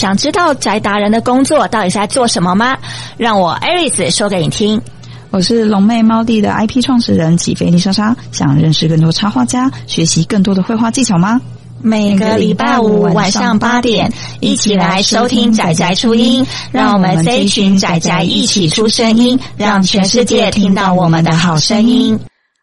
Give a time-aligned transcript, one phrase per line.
[0.00, 2.74] 想知道宅达人的工作到底是在做什么吗？
[3.18, 4.80] 让我 Aris 说给你听。
[5.28, 11.38] 我是龙妹猫弟的 IP 创始人起飞丽莎莎，想认识更多插画家，学习更多的绘画技巧吗？
[11.82, 22.18] 每个礼拜五晚上八点，一起来收听仔仔初音，让我们这一群仔仔一起出声音，让全世界听到我们的好声音。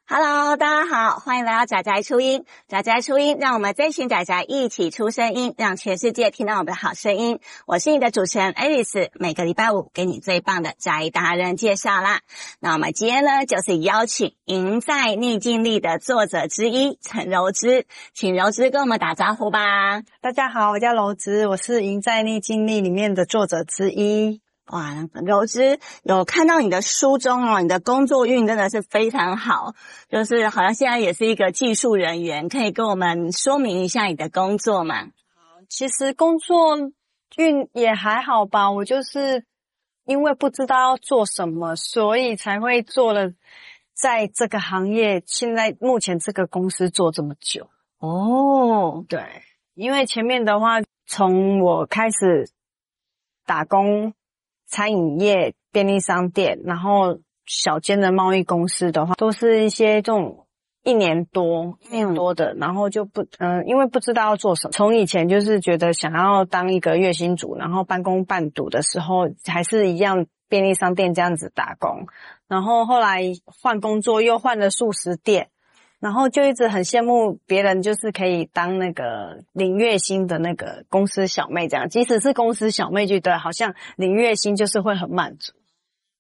[0.10, 2.46] Hello，大家好，欢迎来到宅宅初音。
[2.70, 7.42] 宅宅初音，让我们这群宅宅一起出声音，让全世界听到我们的好声音。
[7.66, 12.22] 我是你的主持人 Alice，每个礼拜五给你最棒的宅达人介绍啦。
[12.62, 20.04] 那我们今天呢，就是邀请《赢在逆境力》的作者之一陈柔之，请柔之跟我们打招呼吧。
[20.22, 24.40] 大家好，我叫柔之，我是《赢在逆境力》里面的作者之一。
[24.68, 24.94] 哇，
[25.26, 29.74] 柔之有看到你的书中哦，你的工作运真的是非常好，
[30.10, 35.06] 就是好像现在也是一个技术人员，可以跟我们说明一下你的工作吗？
[35.36, 36.78] 好，其实工作
[37.38, 39.46] 运也还好吧，我就是
[40.04, 43.32] 因为不知道要做什么，所以才会做了
[43.94, 47.70] 在这个行业，现在目前这个公司做这么久。
[48.00, 49.24] 哦，对，
[49.76, 52.50] 因为前面的话，从我开始
[53.46, 54.14] 打工。
[54.68, 60.46] 餐饮业、便利商店，然后小间的贸易公司的话，都是一些这种
[60.84, 64.72] 一年多、一年多的，然后就不，嗯、呃，因为不知道要做什么。
[64.72, 72.08] 从以前就是觉得想要当一个月薪族，然后半工半读的时候，还是一样便利商店这样子打工，
[72.48, 75.50] 然后后来换工作，又换了素食店。
[76.00, 81.90] 然后就一直很羡慕别人，就是可以当那个领月薪的那个公司小妹这样。
[81.90, 85.54] 即使是公司小妹，就对，好像领月薪就是会很满足。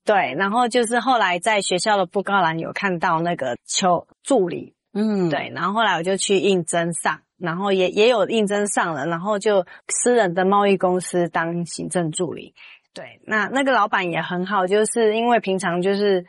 [0.03, 12.55] 对，然后就是后来在学校的布告栏有看到那个求助理，嗯，对，然后后来我就去应征上，然后也也有应征上了，然后就私人的贸易公司当行政助理。
[12.95, 16.25] 对，那那个老板也很好，就是因为平常就是。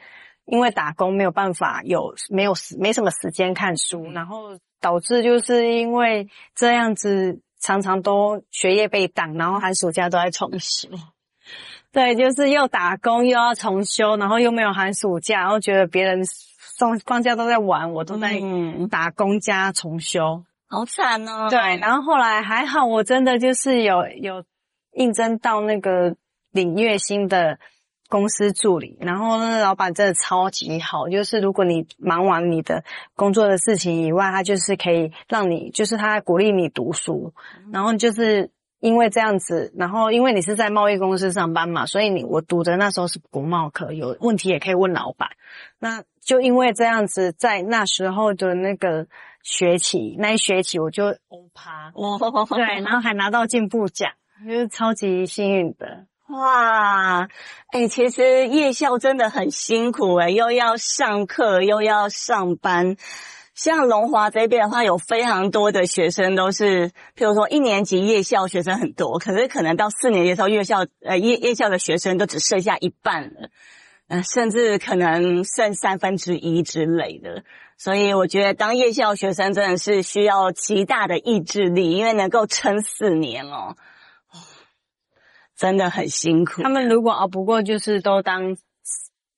[0.50, 10.88] 因为打工没有办法有没有时没什么时间看书，然后导致就是因为这样子常常都学业被挡，然后寒暑假都在重修。
[11.92, 16.22] 对，就是又打工又要重修，然后又没有寒暑假，然后觉得别人
[16.78, 18.41] 放放假都在玩，我都在
[18.91, 21.48] 打工加重修，好惨哦。
[21.50, 24.42] 对，然后后来还好，我真的就是有有
[24.92, 26.16] 应征到那个
[26.53, 27.58] 领月薪的。
[28.08, 32.82] 公司助理，然后那个老板真的超级好，就是如果你忙完你的
[33.14, 37.34] 工作的事情以外，他就是可以让你，就是他鼓励你读书，
[37.70, 45.28] 然后就是因为这样子，然后因为你是在贸易公司上班嘛，所以你我读的那时候是国贸课，有问题也可以问老板。
[45.78, 49.06] 那就因为这样子，在那时候的那个
[49.42, 51.90] 学期，那一学期我就欧趴，
[52.56, 54.12] 对，然后还拿到进步奖，
[54.46, 56.06] 就是超级幸运的。
[56.28, 57.27] 哇，
[57.69, 62.97] 哎、其实夜校真的很辛苦哎、又要上课，又要上班。
[63.55, 73.49] 像龙华这边的话，有非常多的学生都是，譬如说一年级夜校学生很多，可是可能到四年级的时候，夜校呃夜夜校的学生都只剩下一半了，
[74.09, 77.43] 嗯、甚至可能剩三分之一之类的。
[77.78, 83.77] 所以我觉得当夜校学生真的是需要极大的意志力，因为能够撑四年哦。
[85.58, 86.62] 真的很辛苦。
[86.62, 88.56] 他们如果熬不过，就是都当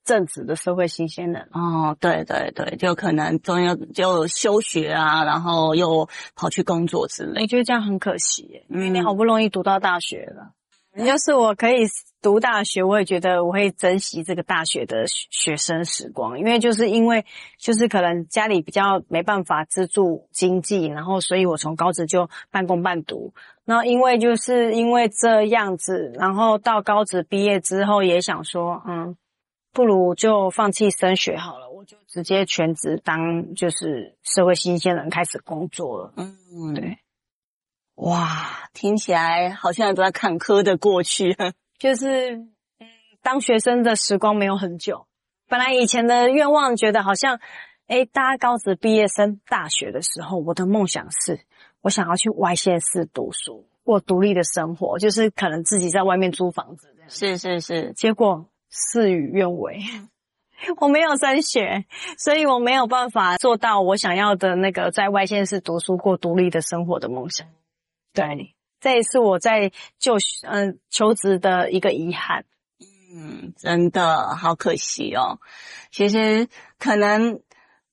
[0.05, 1.49] 正职的社会新鲜人。
[1.53, 7.41] 哦，对对对，就可能中间就休学啊，然后又跑去工作之类。
[7.43, 10.53] 我觉得这样很可惜耶，因为你好不容易读到大学了。
[11.05, 11.87] 要是我可以
[12.21, 17.25] 读大学，我也觉得我会珍惜这个大学的学生时光，因为就是因为
[17.59, 23.33] 就是可能家里比较没办法资助经济，然后所以我从高职就半工半读。
[23.71, 29.17] 然后因为就是因为这样子，然后到高职毕业之后也想说，嗯，
[29.73, 36.15] 不如就放弃升学好了，我就直接全职当就是社会新鲜人开始工作了。
[36.17, 36.99] 嗯，对。
[37.95, 41.37] 哇，听起来好像都在坎坷的过去。
[41.79, 42.51] 就是，嗯，
[43.23, 45.07] 当学生的时光没有很久。
[45.49, 47.39] 本来以前的愿望，觉得好像，
[47.87, 51.39] 诶，大家高职毕业升大学的时候，我的梦想是，
[51.83, 57.11] 我想要去外县市读书，过独立的生活，就是可能自己在外面租房子这样。
[57.11, 57.93] 是是是。
[57.95, 59.81] 结果事与愿违，
[60.79, 61.87] 我没有升学，
[62.19, 67.47] 所以我没有办法做到我想要的那个在外县市读书过独立的生活的梦想。
[68.13, 72.45] 对，这也是我在就嗯、呃、求职的一个遗憾。
[73.13, 75.41] 嗯，真的好可惜哦。
[75.91, 76.47] 其实
[76.79, 77.41] 可能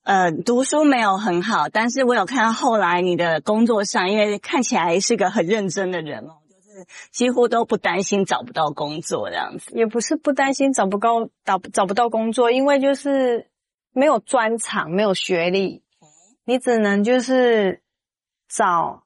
[0.07, 9.69] 呃读书没有很好，但是我有看到后来你的工作上，因为看起来是个很认真的人哦，就是几乎都不担心找不到工作这样子。
[9.75, 13.49] 也不是不担心找不到找找不到工作，因为就是
[13.91, 15.83] 没有专长，没有学历，
[16.45, 17.81] 你只能就是
[18.47, 19.03] 找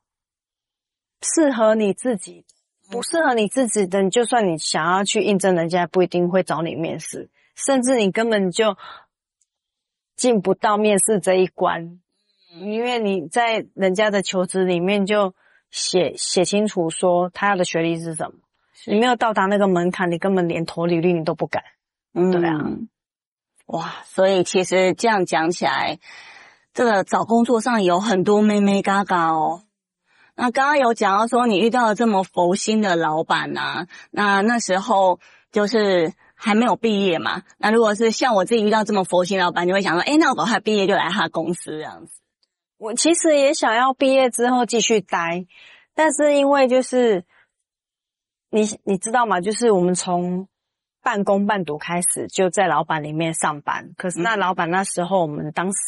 [1.23, 2.45] 适合你自己，
[2.91, 8.77] 不适合你自己的，就算你想要去应征，人家不一定会找你面试，甚至你根本就
[10.21, 11.99] 进不到面试这一关。
[12.59, 15.33] 因为你在人家的求职里面就
[15.71, 18.33] 写写清楚说他要的学历是什么，
[18.85, 21.63] 你没有到达那个门槛，你根本连投履历你都不敢。
[22.13, 22.59] 嗯，对啊，
[23.65, 25.97] 哇，所以其实这样讲起来，
[26.71, 29.63] 这个找工作上有很多妹妹嘎嘎哦。
[30.35, 35.19] 那刚刚有讲到说你遇到了这么佛心的老板啊，那那时候
[35.51, 36.13] 就是。
[36.43, 37.43] 还没有毕业嘛？
[37.59, 42.19] 那如果是像我自己遇到这么佛心老板，就会想说：哎，那我赶快毕业就来他公司这样子。
[42.77, 45.45] 我其实也想要毕业之后继续待，
[45.93, 47.25] 但是因为就是
[48.49, 49.39] 你你知道吗？
[49.39, 50.47] 就是我们从
[51.03, 55.79] 半工半读开始就在老板里面上班，可是那老板那时候我们当时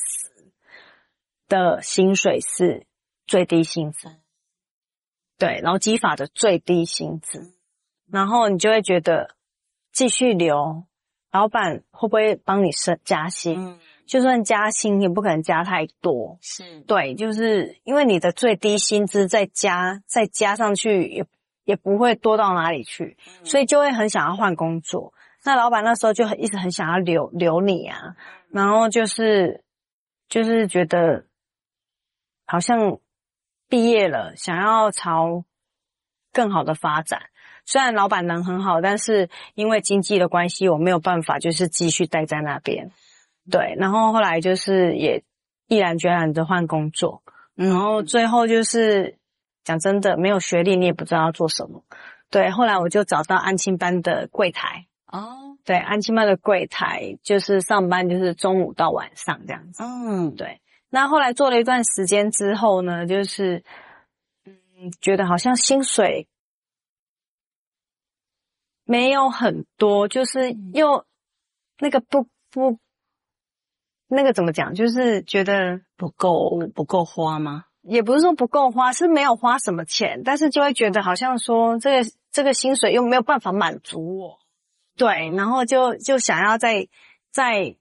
[1.47, 2.85] 的薪水是
[3.25, 4.07] 最低薪资，
[5.39, 7.55] 对，劳基法的最低薪资，
[8.11, 9.35] 然后你就会觉得。
[9.93, 10.83] 继续留，
[11.31, 13.57] 老板会不会帮你升加薪？
[13.57, 16.37] 嗯，就算加薪也不可能加太多。
[16.41, 21.25] 是，对，就是因为你的最低薪资再加再加上去也
[21.63, 25.13] 也不会多到哪里去，嗯，所以就会很想要换工作。
[25.45, 28.15] 那老板那时候就很一直很想要留留你啊，
[28.49, 29.63] 然后就是
[30.27, 31.25] 就是觉得
[32.47, 32.99] 好像
[33.69, 35.45] 毕业了，想要朝
[36.31, 37.29] 更好的发展。
[37.65, 42.91] 虽然老板人很好，但是因为经济的关系，我没有办法就是继续待在那边。
[43.49, 45.23] 对，然后后来就是也
[45.67, 47.23] 毅然决然的换工作，
[47.55, 49.17] 然后最后就是
[49.63, 51.83] 讲真的，没有学历你也不知道要做什么。
[52.29, 54.85] 对，后来我就找到安亲班的柜台。
[55.07, 59.83] 哦，对，安亲班的柜台就是上班就是中午到晚上这样子。
[59.83, 60.59] 嗯，对。
[60.89, 63.63] 那后来做了一段时间之后呢，就是
[64.45, 66.27] 嗯，觉得好像薪水。
[68.85, 71.05] 没有很多，就是又
[71.79, 72.79] 那个不不，
[74.07, 74.73] 那个怎么讲？
[74.73, 77.65] 就是觉得不够不够花吗？
[77.81, 84.39] 也不是说不够花，是没有花什么钱，但是就会觉得好像说这个这个薪水又没有办法满足我，
[84.95, 86.87] 对，然后就就想要再
[87.31, 87.75] 再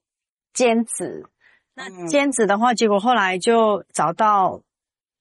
[0.53, 1.27] 兼职。
[1.75, 4.63] 那兼职的话，结果后来就找到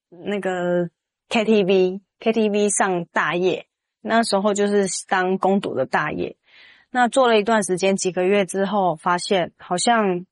[0.09, 0.89] 那个
[1.29, 3.67] KTV KTV 上大夜。
[4.01, 6.35] 那时候就是当工读的大爷，
[6.89, 10.25] 那做了一段时间，几个月之后，发现好像，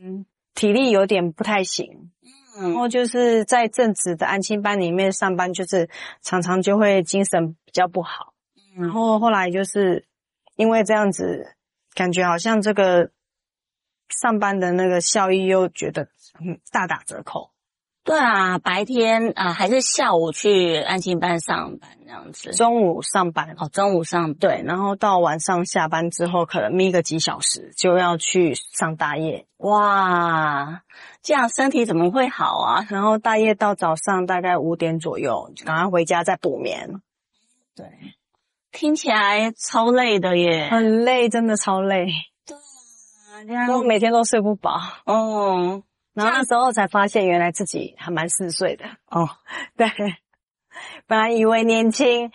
[0.00, 0.24] 嗯，
[0.54, 2.12] 体力有点不太行，
[2.58, 5.90] 嗯，然后就是在正职的安亲班里面上班，就是
[6.22, 8.32] 常常就会精神比较不好，
[8.76, 10.06] 然后后来就是
[10.56, 11.56] 因为这样子，
[11.94, 13.10] 感觉好像这个
[14.08, 16.08] 上班的那个效益又觉得
[16.40, 17.50] 嗯大打折扣。
[18.04, 30.82] 对啊，白天啊、呃、还是下午去安心班上班这样子，中午上班哦，中午上班对，然后到晚上下班之后，可能眯个几小时就要去上大夜，哇，
[31.22, 32.86] 这样身体怎么会好啊？
[32.90, 37.00] 然后大夜到早上大概五点左右，就赶快回家再补眠。
[37.74, 37.86] 对，
[38.70, 42.08] 听起来超累的耶，很累，真的超累。
[42.46, 44.78] 对啊，这样我每天都睡不饱。
[45.06, 45.82] 哦。
[46.14, 49.28] 然后那时候才发现，原来自己还蛮嗜睡的哦。
[49.76, 49.88] 对，
[51.06, 52.30] 本来以为年轻，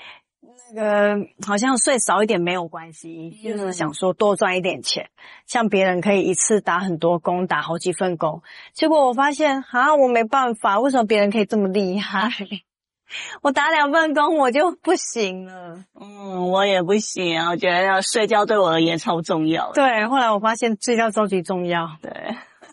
[0.74, 5.10] 那个好像睡少一点没有关系，嗯、就是想说多赚一点钱，
[5.48, 8.44] 像别人可以一次打很多工，打好几份工。
[8.74, 12.30] 结果我发现啊，我没办法，为什么别人可以这么厉害？
[13.42, 15.84] 我打两份工我就不行了。
[16.00, 19.72] 嗯，我也不行啊，我觉得要睡觉对我而言超重要。
[19.72, 21.98] 对，后来我发现睡觉超级重要。
[22.02, 22.12] 对。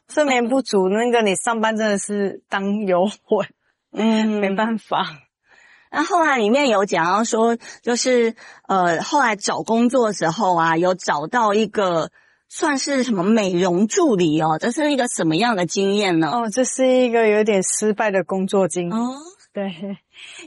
[0.08, 3.48] 睡眠不足，那个你上班真的是当游魂，
[3.92, 5.06] 嗯，没办法。
[5.90, 8.34] 那后来里面有讲到说，就是
[8.68, 12.10] 呃，后来找工作的时候啊，有找到一个
[12.48, 16.30] 算是什么美容助理哦，这是一个什么样的经验呢？
[16.30, 18.98] 哦，这是一个有点失败的工作经验。
[18.98, 19.16] 哦，
[19.52, 19.98] 对，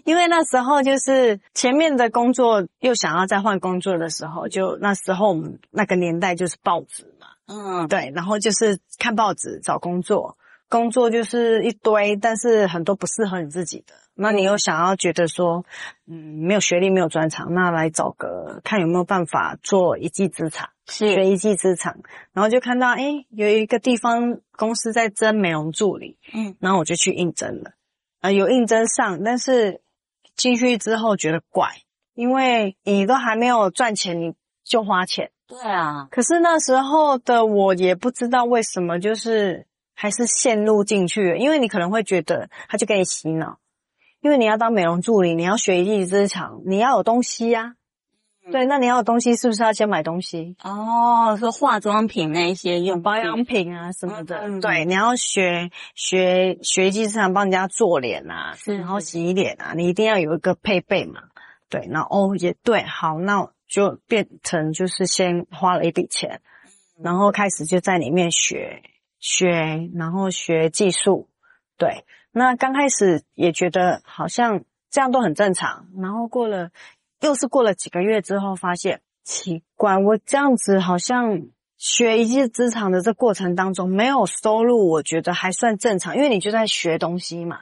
[0.06, 7.06] 因为那时候就是前面的工作又想要再换工作的时候，就那时候我们那个年代就是报纸。
[7.51, 10.38] 嗯，对，然后就是看报纸找工作，
[10.70, 13.96] 工作就是一堆，但是很多不适合你自己的。
[14.13, 15.65] 那你又想要觉得说，
[16.06, 21.98] 嗯，没有学历，没有专长，那来找个看有没有办法做一技之长，是学一技之长。
[22.34, 27.72] 然后就看到，诶，有一个地方公司在征美容助理，嗯，然后我就去应征了，
[28.20, 29.82] 啊、呃，有应征上，但是
[30.36, 31.70] 进去之后觉得怪，
[32.13, 35.32] 因为你都还没有赚钱，你就花钱。
[35.50, 36.08] 对啊。
[36.12, 43.58] 可是那时候的我也不知道为什么，就是还是陷入进去了，因为你可能会觉得他就给你洗脑，
[44.22, 47.75] 因为你要当美容助理，你要学一技之长，你要有东西呀、啊。
[48.51, 50.56] 对，那你要有东西，是不是要先买东西？
[50.63, 54.39] 哦，说化妆品那一些用保养品啊什么的。
[54.39, 61.22] 嗯、对，你要学学学一技之长，帮人家做脸啊，是然后洗脸啊，你一定要有一个配备嘛。
[61.70, 66.42] 对，然后哦也对，好，那就变成就是先花了一笔钱，
[67.02, 68.82] 然后开始就在里面学
[69.20, 71.30] 学，然后学技术。
[71.78, 76.72] 对，那刚开始也觉得好像这样都很正常，然后过了。
[77.22, 87.60] 又是过了几个月之后，发现奇怪，我这样子好像学一技之长的这过程当中没有收入，我觉得还算正常，因为你就在学东西嘛。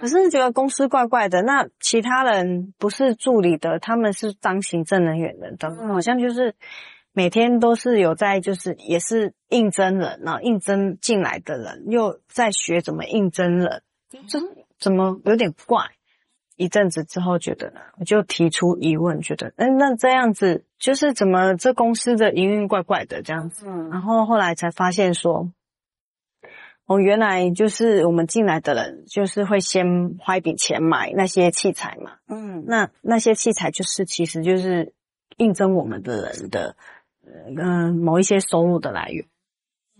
[0.00, 6.54] 可是觉得公司怪怪的，那其他人不是助理的，他们是当行政人员的，等好像就是
[7.12, 13.82] 每天都是有在，就是也是应征人，然后应征进来的人又在学怎么应征人，
[14.26, 14.38] 这
[14.78, 15.84] 怎么有点怪？
[16.56, 23.64] 一阵子之后，觉得我就提出疑问，觉得，嗯，那这样子就是怎么这公司的营运怪怪的这样子。
[23.66, 25.50] 嗯，然后后来才发现说，
[26.90, 32.14] 哦，原来就是我们进来的人，就是会先花一笔钱买那些器材嘛。
[32.26, 34.92] 嗯，那那些器材就是其实就是
[35.36, 36.74] 应征我们的人的，
[37.24, 39.24] 嗯、呃，某一些收入的来源，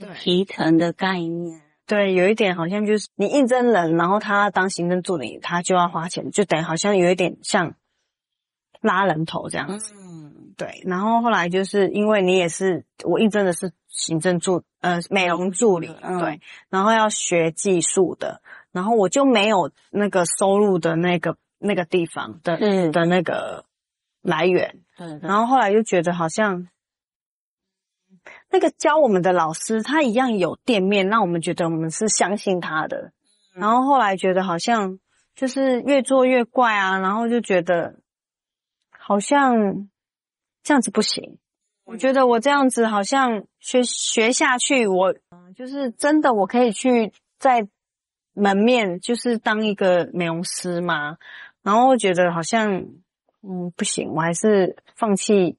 [0.00, 1.62] 对，提成的概念。
[1.86, 7.76] 对，有一点好像就是你应征人，然后他当行政助理，他就要花钱，就等于好像有一点像
[8.80, 9.94] 拉人头这样子。
[9.94, 10.82] 嗯，对。
[10.84, 18.40] 然后后来就是因为你也是我应征的是行政助呃美容助理，嗯、对，然后要学技术的，
[18.72, 23.66] 然后我就没有那个收入的那个那个地方的、嗯、的那个
[24.22, 24.80] 来源。
[24.96, 26.68] 嗯，然后后来就觉得好像。
[28.50, 33.12] 那个教我们的老师，他一样有店面，让我们觉得我们是相信他的。
[33.54, 34.98] 然后后来觉得好像
[35.34, 37.96] 就是越做越怪啊，然后就觉得
[38.90, 39.88] 好像
[40.62, 41.38] 这样子不行。
[41.90, 45.12] 我觉得我这样子好像学学下去，我
[45.56, 47.66] 就是真的我可以去在
[48.32, 51.16] 门面就是当一个美容师嘛。
[51.64, 52.86] 然后我觉得好像
[53.42, 55.58] 嗯不行，我还是放弃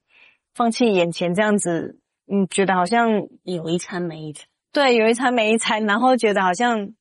[0.55, 1.99] 放弃眼前这样子。
[2.27, 6.93] 嗯，觉得好像有一餐没一餐，对，有一餐没一餐，然后觉得好像，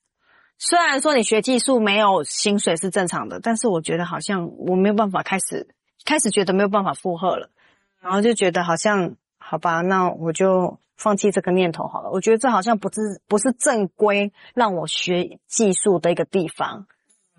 [0.59, 5.69] 虽然说你学技术没有薪水是正常的，但是我觉得好像我没有办法开始，
[6.05, 7.49] 开始觉得没有办法负荷了，
[8.01, 9.15] 然后就觉得好像，
[9.51, 12.11] 好吧，那我就放弃这个念头好了。
[12.11, 16.87] 我觉得这好像不是不是正规让我学技术的一个地方，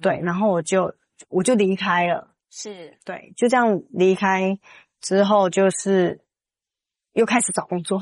[0.02, 0.94] 对，然后我就
[1.30, 4.60] 我就离开了，是，对，就这样离开
[5.00, 6.20] 之后就是。
[7.14, 8.02] 又开始找工作，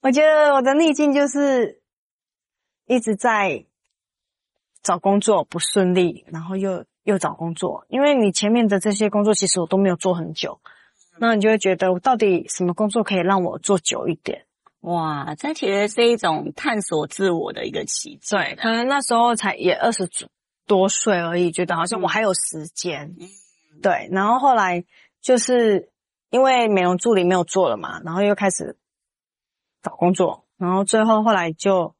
[0.00, 1.82] 我觉得我的逆境就是
[2.86, 3.66] 一直在
[4.82, 10.60] 找工作不顺利，然后又又找工作，因为你前面的这些工作其实我都没有做很久，
[11.18, 14.46] 那你就会觉得我到底什么工作可以让我做久一点？
[14.80, 18.36] 哇，这其实是一种探索自我的一个奇迹。
[18.36, 20.08] 对，可能那时候才也二十
[20.66, 23.14] 多岁而已，觉得好像我还有时间。
[23.18, 23.28] 嗯，
[23.82, 24.84] 对，然后后来
[25.20, 25.90] 就是。
[26.30, 28.76] 因为美容助理没有做了嘛，然后又开始
[29.80, 31.94] 找工作，然后最后后来就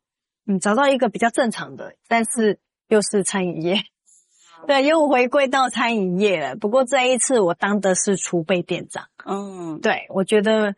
[0.45, 3.85] 嗯找到一个比较正常的，但是又是餐饮业，
[4.67, 6.57] 对，又回归到餐饮业了。
[6.57, 10.75] 不过这一次我当的是储备店长，嗯，对，我觉得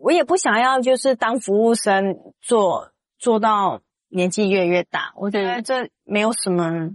[0.00, 6.90] 我也不想要就是当服务生做做到年纪越来越大，我觉得这没有什么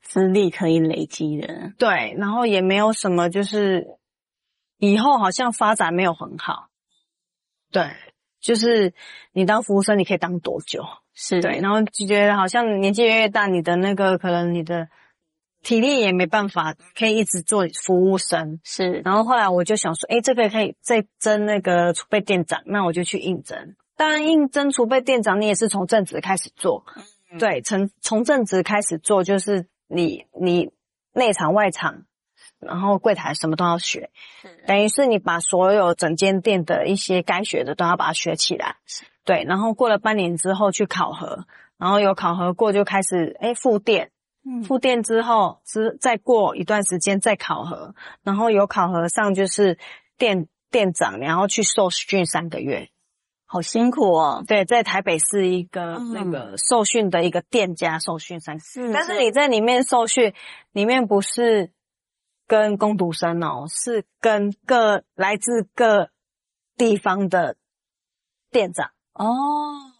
[0.00, 3.98] 资历可以累积的，对，然后也没有什么就是。
[4.78, 6.66] 以后好像发展没有很好，
[7.70, 7.92] 对，
[8.40, 8.94] 就是
[9.30, 10.84] 你当服务生，你可以当多久？
[11.14, 14.88] 是对，然后就觉得好像年纪越越大，你的那个可能你的
[15.62, 18.60] 体力也没办法可以一直做服务生。
[18.64, 23.74] 是，然后后来我就想说，哎，这个可以再争那个储备店长，那我就去应征。
[23.96, 26.84] 当然，应征储备店长，你也是从正职开始做，
[27.30, 30.70] 嗯、对，从从正职开始做，就是你你
[31.12, 32.04] 内场外场。
[32.58, 34.10] 然后柜台什么都要学，
[34.68, 38.76] 等于是你把所有整间店的一些该学的都要把它学起来。
[39.24, 41.46] 对，然后过了半年之后去考核，
[41.78, 44.10] 然后有考核过就开始诶副店，
[44.66, 49.78] 副店之后之再过一段时间再考核，然后有考核上就是
[50.18, 52.88] 店店长，然后去受训三个月。
[53.44, 54.42] 好辛苦哦。
[54.48, 60.32] 对，在台北是一个那个受训的一个店家受训三次，但是你在里面受训，
[60.72, 61.70] 里面不是
[62.46, 66.08] 跟工读生哦，是跟各来自各
[66.78, 67.56] 地方的
[68.50, 69.92] 店长哦。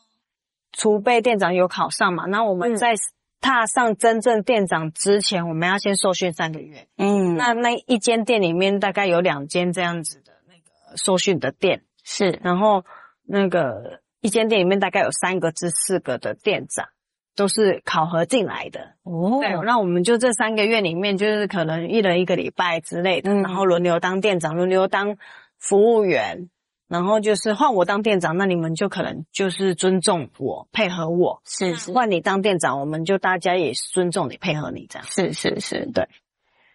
[0.72, 2.26] 储备店长有考上嘛？
[2.26, 2.94] 那我们在
[3.40, 6.86] 踏上真正店长之前，我们要先受训三个月。
[6.96, 12.84] 嗯，那那一间店里面大概有两间这样子的那个受训的店，是，然后。
[13.24, 16.88] 那个一间店里面大概有三个至四个的店长，
[17.36, 19.38] 都是考核进来的哦。
[19.40, 25.16] 对，那我们就这三个月里面，就是可能一人一个礼拜之类的，嗯、然后轮流当店长，轮流当
[25.56, 26.50] 服务员，
[26.92, 31.40] 然后就是换我当店长，那你们就可能就是尊重我，配合我。
[31.46, 35.08] 是是，换你当店长，我们就大家也尊重你，配合你这样。
[35.08, 36.06] 是是是，对。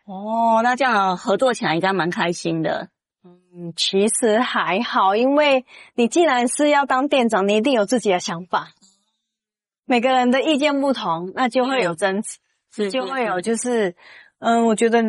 [0.05, 2.89] 哦，那这样合作起来应该蛮开心的。
[3.23, 8.69] 嗯，其实还好，因为你既然是要当店长，你一定有自己的想法。
[9.85, 12.39] 每个人的意见不同，那就会有争执，
[12.73, 13.95] 是就会有就是，
[14.39, 15.03] 嗯，我觉得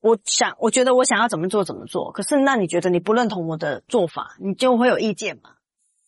[0.00, 5.50] 我想，我觉得我想要怎么做怎么做，可是那你觉得你不认同我的做法，你就会有意见嘛。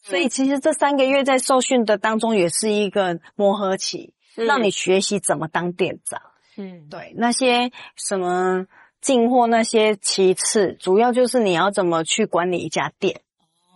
[0.02, 6.20] 所以其实这三个月在受训的当中，也是一个磨合期，让你学习怎么当店长。
[6.56, 8.66] 嗯，对，那些什么。
[9.02, 13.22] 进货那些其次，主要就是你要怎么去管理一家店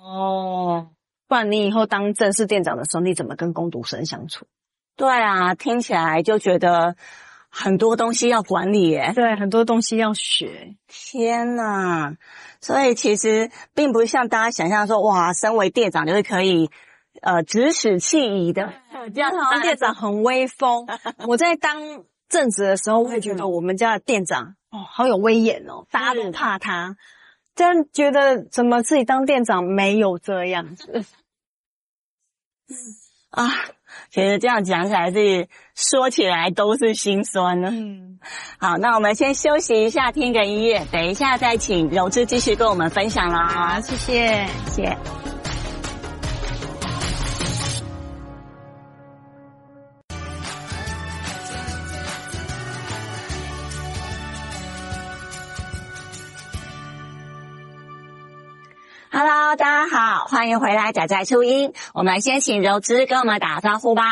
[0.00, 0.90] 哦，
[1.26, 4.46] 不然你以后当正式店长的时候，你怎么跟工读生相处？
[4.94, 6.94] 对啊，听起来就觉得
[7.58, 10.76] 很多东西要管理耶，对，很多东西要学。
[10.86, 12.16] 天呐！
[12.60, 16.70] 所以其实并不像大家想象说，哇，身为店长就是可以
[17.22, 18.74] 呃指使气宜的，
[19.14, 20.86] 这样 好像店长很威风。
[21.26, 24.56] 我在当正职的时候，我也觉得我们家的店长。
[24.70, 25.86] 哦，好有威严哦！
[25.90, 26.96] 大家都怕他，
[27.54, 31.04] 这样觉得怎么自己当店长没有这样子
[33.36, 33.52] 啊？
[34.10, 37.68] 其实这样讲起来，自己说起来都是心酸呢。
[37.70, 38.18] 嗯，
[38.58, 43.46] 好，那我们先休息一下，听个音乐，等一下再请柔芝继续跟我们分享了。
[43.46, 45.25] 好，谢谢，谢谢。
[59.18, 61.72] Hello，大家好，欢迎回来，仔仔初音。
[61.94, 64.02] 我们先请柔芝跟我们打招呼吧。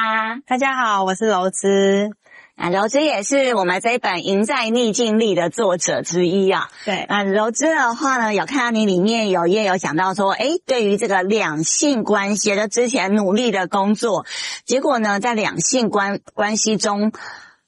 [0.47, 2.11] 大家好，我是柔芝。
[2.57, 6.71] 啊，柔芝也是我们这一本《赢在逆境力》的作者之一啊。
[6.87, 14.25] 对，啊，柔芝的话呢，有看到你里面有也有讲到说，诶，对于这个两性关系的之前努力的工作，
[14.64, 17.12] 结果呢，在两性关关系中。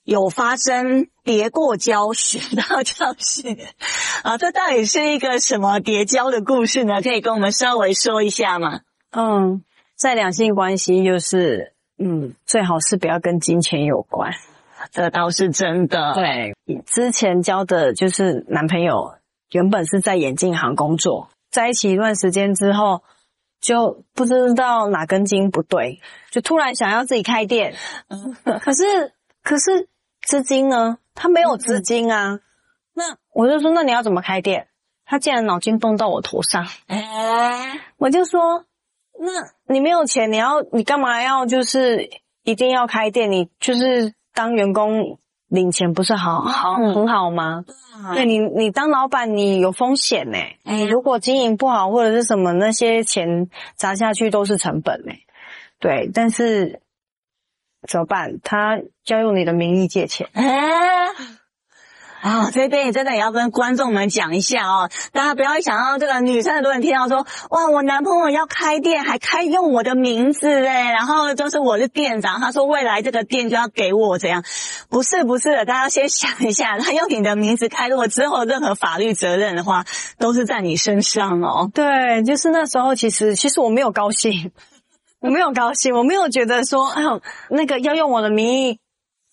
[0.08, 3.58] 有发生跌过胶学 到教训
[4.22, 7.02] 啊，这到底是一个什么跌跤的故事呢？
[7.02, 8.82] 可以跟我们稍微说一下吗？
[9.10, 9.64] 嗯，
[9.96, 14.30] 在两性关系就是，嗯，最好是不要跟金钱有关，
[14.92, 16.14] 这倒是真的。
[16.14, 16.54] 对，
[16.86, 19.16] 之前交的就是男朋友，
[19.50, 23.02] 原本是在眼镜行工作，在一起一段时间之后，
[23.60, 27.74] 就不知道哪根筋不对，就突然想要自己开店，
[28.06, 29.12] 嗯，可是，
[29.42, 29.88] 可是。
[30.26, 30.98] 资金呢？
[31.14, 32.32] 他没有资金啊。
[32.32, 32.40] 嗯、
[32.94, 34.66] 那我就说，那你要怎么开店？
[35.04, 36.66] 他竟然脑筋动到我头上。
[36.88, 38.64] 哎，我就说，
[39.20, 39.30] 那
[39.72, 42.10] 你没有钱，你要你干嘛要就是
[42.42, 43.30] 一定要开店？
[43.30, 47.64] 你就是当员工领钱不是好好、嗯、很好吗？
[47.94, 50.38] 嗯、对你，你当老板你有风险呢。
[50.64, 55.12] 哎，如果经营不好或者是什么，那些钱砸下去都是成本呢。
[55.78, 56.82] 对，但是。
[57.86, 58.40] 怎么办？
[58.42, 60.28] 他就要用你的名义借钱。
[60.34, 61.08] 哎，
[62.22, 74.42] 啊，这边也真的也要跟观众们讲一下哦，大家不要一想到这个女生很多人听到说，哇，我男朋友要开店，还开用我的名字哎，然后就是我是店长，他说未来这个店就要给我这样，
[74.88, 79.84] 不是不是的，大家先想一下， 他用你的名字开，如果之后任何法律责任的话，
[80.18, 81.70] 都是在你身上哦。
[81.72, 84.50] 对，就是那时候，其实其实我没有高兴。
[85.26, 88.78] 我没有高兴，我没有觉得说，哎呦，那个要用我的名义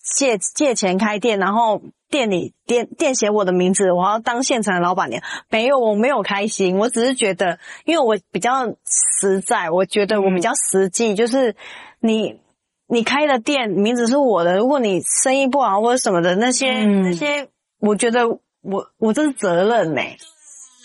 [0.02, 1.80] 借借钱开店，然后
[2.10, 5.22] 店里店店写我的名字，我要当现成的老板娘。
[5.48, 11.54] 没有，我没有开心，我只是觉得，因为我比较实在，我觉得我比较实际，就是
[12.00, 12.40] 你
[12.88, 20.18] 你开的店名字是我的，如果你生意不好或者什么的那些、嗯、那些，我觉得我我这是责任呢、欸，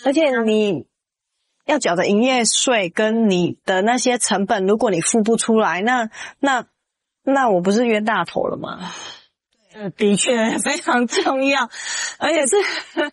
[0.04, 0.88] 而且你。
[1.70, 6.64] 要缴的营业税跟你的那些成本，如果你付不出来，那那
[7.22, 8.80] 那我不是冤大头了吗？
[9.72, 11.70] 呃，的确非常重要，
[12.18, 12.56] 而且是，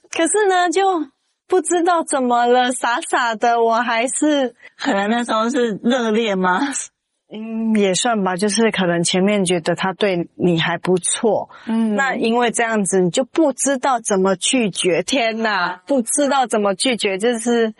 [0.09, 1.05] 可是呢，就
[1.47, 6.59] 不知道怎么了，傻傻的，我还是可能那时候是热恋吗？
[7.31, 15.03] 嗯，也算吧，就是可能前面觉得他对你还不错，嗯，那因为这样子，你就不知道怎么拒绝。
[15.03, 17.75] 天哪，不知道怎么拒绝，就是。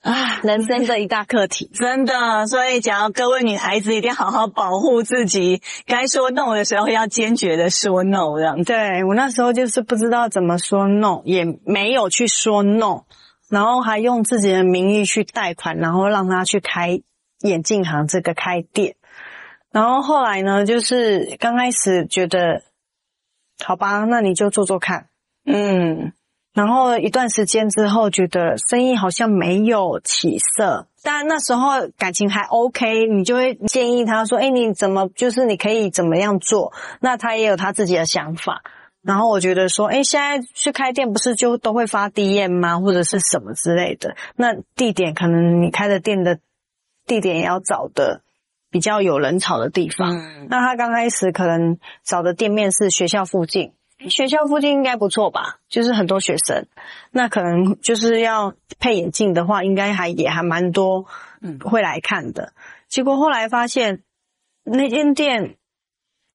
[0.00, 2.46] 啊，人生的一大课题，真的。
[2.46, 8.38] 所以，讲到各位女孩子一定要好好保护自己，该说 no 的时候要坚决的说 no。
[8.38, 13.02] 这样，对，我那时候就是不知道怎么说 no，也没有去说 no，
[13.50, 17.02] 然后还用自己的名义去贷款，然后让他去开
[17.40, 18.96] 眼镜行，这个开店。
[19.70, 22.62] 然后后来呢，就是刚开始觉得，
[23.62, 25.08] 好吧，那你就做做看，
[25.44, 26.14] 嗯。
[26.52, 38.62] 然后一段时间之后，觉得生意好像没有起色，但那时候感情还 OK，你就会建议他说：“哎，你怎么就是你可以怎么样做？”那他也有他自己的想法。
[39.00, 42.80] 然后我觉得说：“哎，现在去开店不是就都会发 DM 吗？
[42.80, 44.16] 或者是什么之类的？
[44.36, 46.40] 那地点可能你开的店的
[47.06, 48.22] 地点也要找的
[48.70, 50.18] 比较有人潮的地方。
[50.18, 50.48] 嗯。
[50.50, 53.72] 那他刚开始可能找的店面是学校附近。”
[54.08, 55.58] 学校附近应该不错吧？
[55.68, 56.66] 就是很多学生，
[57.10, 61.04] 那可能就是要配眼镜的话，应该还也还蛮多，
[61.42, 62.54] 嗯，会来看的。
[62.88, 64.02] 结果后来发现
[64.64, 65.56] 那间店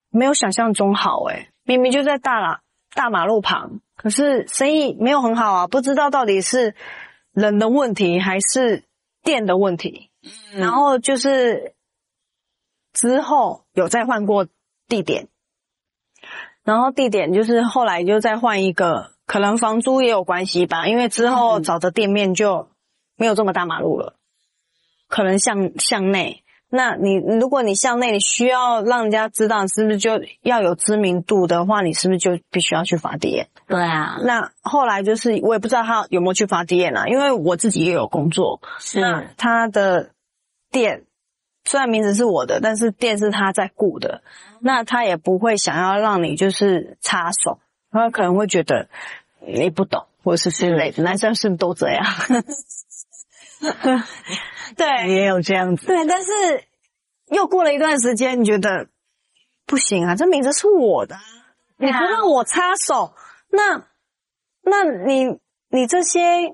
[0.09, 2.59] 没有想象中好，诶，明明就在大马
[2.93, 6.75] 大马路旁，可是生意没有很好啊，不知道到底是
[7.31, 8.83] 人的问题还是
[9.23, 10.11] 店的问题。
[10.53, 11.73] 嗯，然后就是
[12.93, 14.47] 之后有再换过
[14.87, 15.27] 地点。
[16.65, 22.67] 然后地点就是后来就再换一个，可能房租也有关系吧，因为之后找的店面就
[23.15, 24.15] 没有这么大马路了，
[25.07, 26.41] 可能向向内。
[26.67, 33.45] 那你如果你向内，你需要让人家知道，是不是就要有知名度的话，你是不是就必须要去发 DM？
[33.67, 34.17] 对啊。
[34.23, 40.09] 那后来就是我也不知道他有没有去发 DM 啦，因为我自己也有工作，是那他的
[40.71, 41.05] 店。
[41.67, 44.21] 虽然名字是我的，但是店是他在雇的，
[44.59, 47.59] 那他也不会想要让你就是插手，
[47.91, 48.87] 他可能会觉得
[49.39, 51.01] 你不懂，或者是之类的。
[51.01, 52.05] 男生是不是都这样？
[54.77, 55.87] 对，也有这样子。
[55.87, 56.63] 对，但是
[57.31, 58.87] 又过了一段时间，你觉得
[59.65, 61.17] 不行啊，这名字是我的，
[61.77, 63.15] 你不让我插手，
[63.49, 63.87] 那
[64.61, 66.53] 那你你这些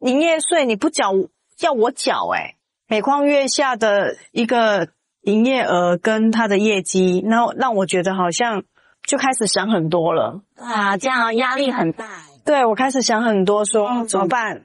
[0.00, 1.12] 营业税你不缴，
[1.60, 2.56] 要我缴诶、欸
[2.90, 4.88] 每况月下的一个
[5.20, 8.64] 营业额跟他的业绩，然后让我觉得好像
[9.06, 12.04] 就开始想很多了啊，这样压力很大。
[12.44, 14.64] 对，我开始想很多说，说、嗯、怎么办？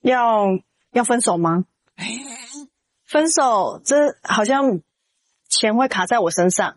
[0.00, 0.46] 要
[0.92, 1.66] 要分手吗？
[3.04, 4.80] 分手，这好像
[5.50, 6.76] 钱会卡在我身上。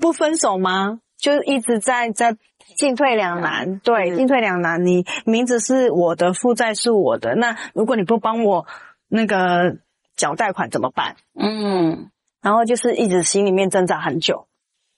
[0.00, 0.98] 不分手吗？
[1.16, 2.36] 就一直在在
[2.76, 3.78] 进退两难。
[3.78, 4.84] 对，进退两难。
[4.84, 7.36] 你名字是我的，负债是我的。
[7.36, 8.66] 那如果你不帮我。
[9.10, 9.78] 那个
[10.16, 11.16] 缴贷款怎么办？
[11.34, 14.46] 嗯，然后就是一直心里面挣扎很久，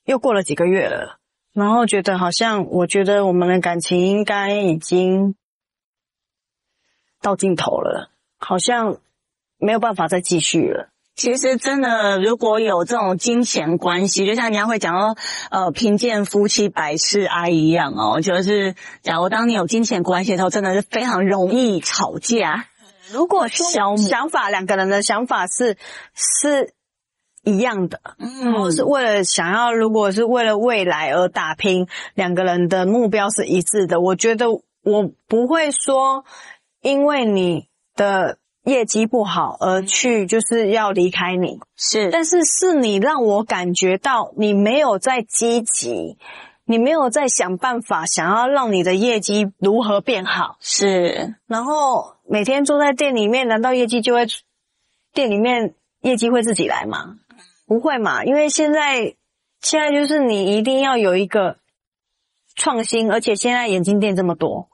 [0.05, 1.19] 又过了几个月了，
[1.55, 5.35] 然后觉得好像，我觉得我们的感情应该已经
[7.23, 8.99] 到尽头了，好像
[9.57, 10.91] 没有办法再继续了。
[11.15, 15.15] 其实真的，如果有这种金钱关系，就像人家会讲到，
[15.51, 22.67] 呃，贫贱夫妻百事哀一样哦，就是假如当你有金钱关系的时候，真的是非常容易吵架。
[23.13, 25.77] 如果说想法两个人的想法是
[26.15, 26.75] 是
[27.45, 36.25] 一样的，嗯，是为了想要，如果是为了未来而打拼，两个人的目标是一致的，我觉得我不会说
[36.81, 46.17] 因为你的业绩不好而去就是要离开你，是，但是是你让我感觉到你没有在积极。
[46.65, 50.57] 你没有在想办法，想要让你的业绩如何变好？
[50.61, 54.27] 是，然后每天坐在店里面，难道业绩就会
[55.13, 57.17] 店里面业绩会自己来吗？
[57.67, 59.17] 不会嘛，因为现在
[59.61, 61.57] 现在就是你一定要有一个
[62.55, 64.69] 创新，而且现在眼镜店这么多，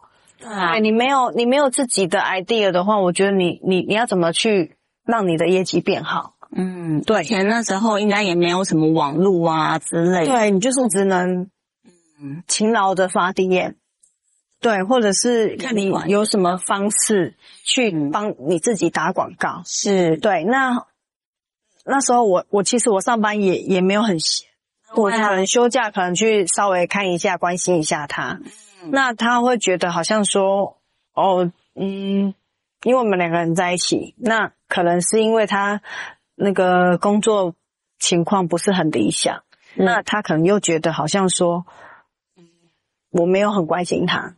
[0.44, 6.34] 啊，你没有你没有自己的 idea 的话，我觉得你你你要怎么去让你的业绩变好？
[6.54, 11.48] 嗯，对，以前那时候应该也没有什么网络啊之类的，对，你就是只能。
[12.20, 13.74] 嗯，勤劳的发 DM，
[14.60, 20.42] 对，或者是看你有什么方式去帮你自己打广告，是对。
[20.42, 20.84] 那
[21.84, 24.48] 那时候我我其实我上班也也没有很闲，
[24.96, 28.40] 我可能休假可能去稍微看一下，关心一下他。
[28.82, 30.76] 嗯，那他会觉得好像说，
[31.14, 32.34] 哦，嗯，
[32.82, 35.82] 因为我们两个人在一起，那可能是因为他
[36.34, 37.54] 那个工作
[38.00, 39.44] 情况不是很理想，
[39.76, 41.64] 嗯，那他可能又觉得好像说。
[43.10, 44.36] 我没有很关心他，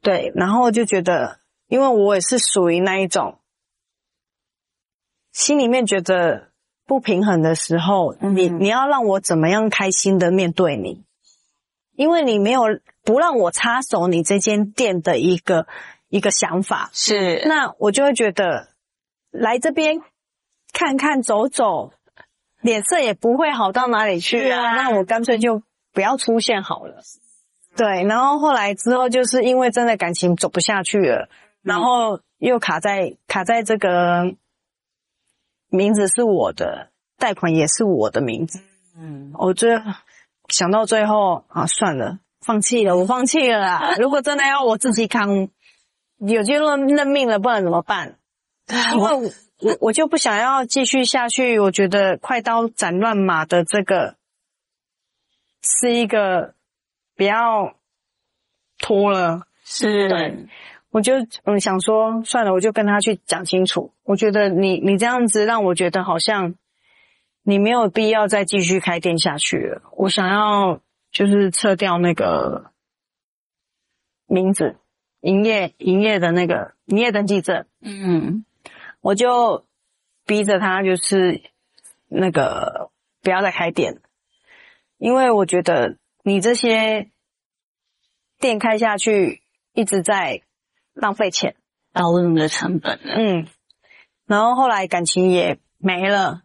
[0.00, 3.38] 对，然后就觉得，因为我也是属于那一种，
[5.32, 6.48] 心里面觉得
[6.86, 11.04] 不平衡的时候，嗯、你你要让我怎么样开心的面对你？
[11.94, 12.62] 因为你没有
[13.02, 15.66] 不让我插手你这间店的一个
[16.08, 18.68] 一个想法，是，那我就会觉得
[19.30, 20.00] 来这边
[20.72, 21.92] 看看走走，
[22.62, 27.02] 脸色也不会好到哪里去啊，啊那我干脆就不要出现好了。
[27.78, 31.30] 对，然后后来之后就是因为真的感情走不下去了，
[31.62, 34.34] 然后又卡在卡在这个
[35.70, 38.58] 名字是我的，贷款也是我的名字，
[38.98, 39.80] 嗯，我最。
[40.50, 43.94] 想到最后啊，算了，放弃了，我放弃了啦。
[44.00, 45.50] 如果真的要我自己扛，
[46.16, 48.16] 有就认认命了，不然怎么办？
[48.94, 49.22] 因为我
[49.60, 51.58] 我，我就不想要继续下去。
[51.58, 54.16] 我觉得快刀斩乱麻的这个
[55.60, 56.54] 是一个
[57.18, 57.76] 不要
[58.78, 60.46] 拖了，是对。
[60.88, 63.92] 我就嗯想说，算了，我就跟他去讲清楚。
[64.04, 66.54] 我觉得你你这样子让我觉得好像。
[67.44, 69.80] 你没有必要再继续开店下去了。
[69.96, 72.72] 我想要就是撤掉那个
[74.26, 74.76] 名字，
[75.20, 77.64] 营业营业的那个营业登记证。
[77.80, 78.44] 嗯，
[79.00, 79.64] 我就
[80.26, 81.40] 逼着他就是
[82.06, 82.90] 那个
[83.22, 84.02] 不要再开店，
[84.98, 87.10] 因为我觉得你这些
[88.38, 90.42] 店开下去一直在
[90.92, 91.56] 浪费钱，
[91.92, 92.98] 耽误你的成本。
[93.04, 93.46] 嗯，
[94.26, 96.42] 然后后来感情也没了。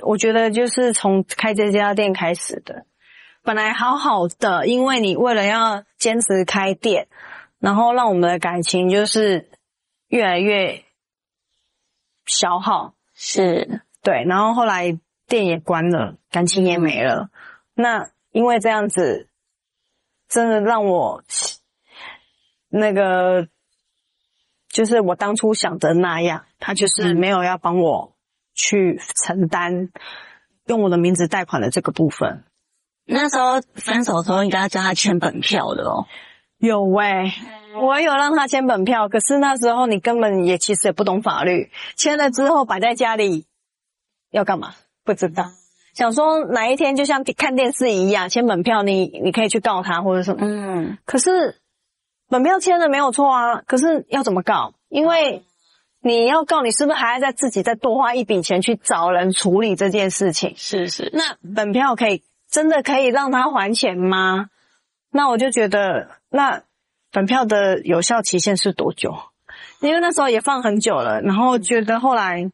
[0.00, 2.84] 我觉得就是从开这家店开始的，
[3.42, 7.06] 本来好好的，因为你为了要坚持开店，
[7.60, 9.50] 然后让我们的感情就是
[10.08, 10.84] 越来越
[12.26, 17.30] 消耗，是对，然后后来店也关了，感情也没了。
[17.72, 19.30] 那因为这样子，
[20.28, 21.22] 真的让我
[22.68, 23.48] 那个
[24.68, 28.12] 就是我当初想的那样，他就是没有要帮我。
[28.56, 29.90] 去承担
[30.66, 32.44] 用我的名字贷款的这个部分。
[33.04, 36.06] 那时候分手的时候，应该要叫他签本票的哦。
[36.58, 37.32] 有喂、欸，
[37.82, 43.44] 我有让他签本票，可是那时候你根本也其实也不懂法律，签了之后摆在家里
[44.30, 44.76] 要干嘛？
[45.02, 45.46] 不知道。
[45.94, 50.40] 想说哪一天就像看电视一样，签本票你，你你可以去告他或者什么。
[50.42, 50.98] 嗯。
[51.06, 51.56] 可是
[52.28, 54.74] 本票签了没有错啊，可是要怎么告？
[54.88, 55.42] 因为。
[56.06, 60.52] 你要告你是不是还要再自己再多花一笔钱去找人处理这件事情？
[60.54, 61.10] 是是。
[61.14, 64.50] 那本票可以真的可以让他还钱吗？
[65.10, 66.60] 那我就觉得，那
[67.10, 69.14] 本票的有效期限是多久？
[69.80, 72.50] 因为那时候也放很久了，然后觉得后来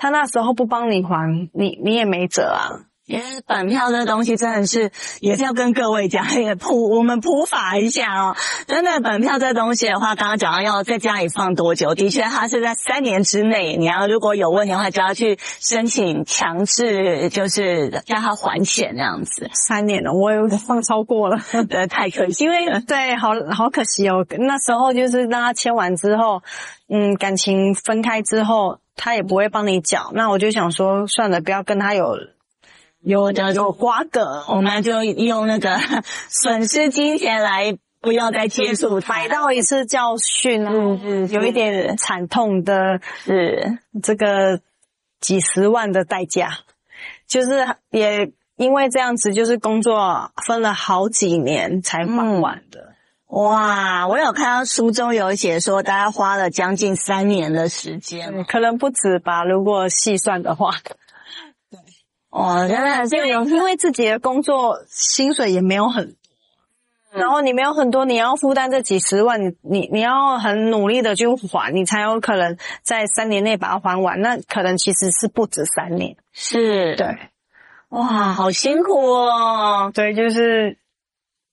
[0.00, 2.88] 他那时候不帮你还，你你也没辙啊。
[3.04, 8.36] 因为本票这东西真的是也是要跟各位讲，也普我们普法一下哦。
[8.68, 19.50] 真的，本票这东西的话，刚刚讲到要在家里放多久，的确它是在三年之内，你要如果有问题的话，就要去申请强制，就是叫他还钱这样子。
[19.54, 21.36] 三年了，我有放超过了，
[21.68, 24.24] 呃，太可惜，因为对，好好可惜哦。
[24.38, 26.42] 那时候就是让他签完之后，
[26.88, 32.18] 嗯，感情分开之后，他也不会帮你缴，那我就想说，算了，不要跟他有。
[33.02, 35.78] 有的有瓜葛，我们就用那个
[36.28, 40.70] 损失金钱来不要再接触他，买到一次教训啊，
[41.02, 44.60] 嗯，有一点惨痛的，是这个
[45.18, 46.50] 几十万的代价，
[47.26, 52.80] 就是也因为这样子，就是工作分了好几年才还完的。
[52.80, 52.89] 嗯。
[53.30, 60.72] 哇，我有看到书中有写说，大家花了将近三年的时间，可能不止吧，如果细算的话。
[62.30, 74.20] 哦，真的是有，因为自己的工作薪水也没有很多，然后你没有很多，你要负担这几十万，你你你要很努力的去还，你才有可能在三年内把它还完。
[74.20, 77.16] 那可能其实是不止三年，是，对，
[77.90, 80.78] 哇，好辛苦哦，对，就是。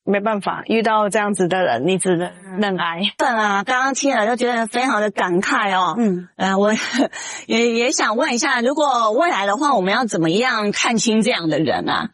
[0.10, 3.02] 没办法，遇到这样子的人，你只能忍挨。
[3.18, 5.96] 对啊，刚刚听了就觉得非常的感慨哦。
[5.98, 6.72] 嗯，呃，我
[7.46, 12.12] 也也想问一下，如果未来的话，我们要怎么样看清这样的人啊？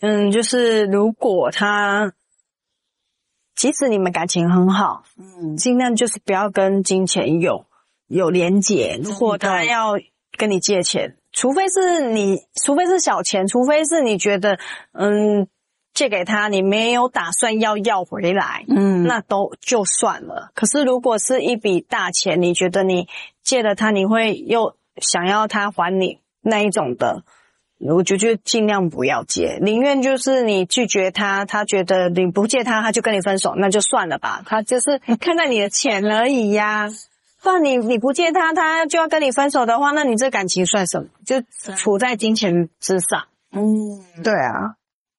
[0.00, 2.12] 嗯，就是如果他，
[3.54, 7.66] 即使你们感情很好，嗯，尽量就是不要跟金钱有
[8.06, 8.98] 有连结。
[9.04, 9.98] 如果他要
[10.38, 14.58] 跟你借钱，除非是你，除非是小钱，除非是你觉得，
[14.92, 15.46] 嗯。
[15.96, 20.50] 借给他，你没有打算要要回来，嗯，那都就算了。
[20.54, 23.08] 可是如果是一笔大钱，你觉得你
[23.42, 27.22] 借了他，你会又想要他还你那一种的，
[27.78, 34.42] 我就觉得尽量不要借，宁愿就是你拒绝他，他觉得你不借他，他就跟你分手，那就算了吧。
[34.44, 36.90] 他就是看在你的钱而已呀。
[37.42, 41.08] 不然你你不借他，他就要跟你分手的话，那你这感情算什么？
[41.24, 41.40] 就
[41.74, 43.28] 处在金钱之上。
[43.50, 44.75] 嗯，对啊。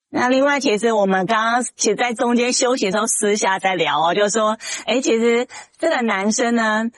[0.09, 6.89] 那另外，其实我们刚刚其实在中间休息的时候私下在聊哦，就是说，哎，其实这个男生呢。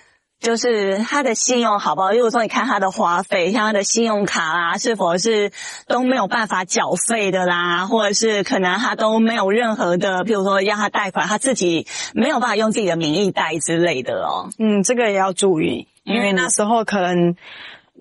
[0.41, 2.13] 就是他的信用好不好？
[2.13, 5.52] 如果说你看他的花费，像他的信用卡啦，是否是
[5.86, 14.48] 都没有办法缴费的啦，或者是可能他都没有任何的，譬如说让他贷款，他自己没有办法用自己的名义贷之类的哦。
[14.58, 17.36] 嗯，这个也要注意，因为那时候可能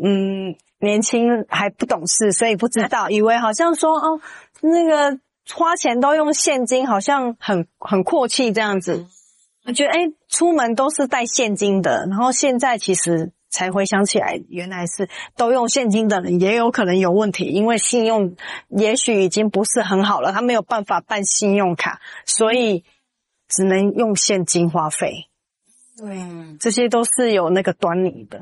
[0.00, 4.20] 嗯年轻还不懂事，所以不知道，以为好像说哦
[4.60, 5.18] 那个
[5.52, 9.06] 花钱都用现金，好像很很阔气这样子。
[9.64, 18.36] 我觉得，哎，出门都是带现金的，然后现在其实才回想起来，原来是都用现金的人也有可能有问题，因为信用
[18.68, 22.84] 也许已经不是很好了，他没有办法办信用卡，所以
[23.46, 25.26] 只能用现金花费。
[25.98, 26.18] 对，
[26.58, 28.40] 这些都是有那个端倪的。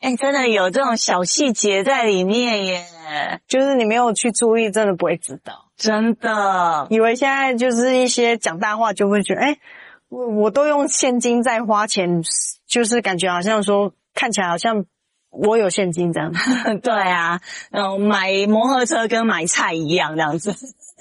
[0.00, 2.84] 哎，真的有这种小细节在里面耶，
[3.46, 5.70] 就是你没有去注意，真的不会知道。
[5.76, 9.58] 真的，以为现在就是一些讲大话，就会觉得，哎。
[10.10, 12.22] 我我都用现金在花钱，
[12.66, 14.86] 就是感觉好像说看起来好像
[15.28, 16.32] 我有现金这样。
[16.82, 20.54] 对啊，嗯，买摩托车跟买菜一样这样子。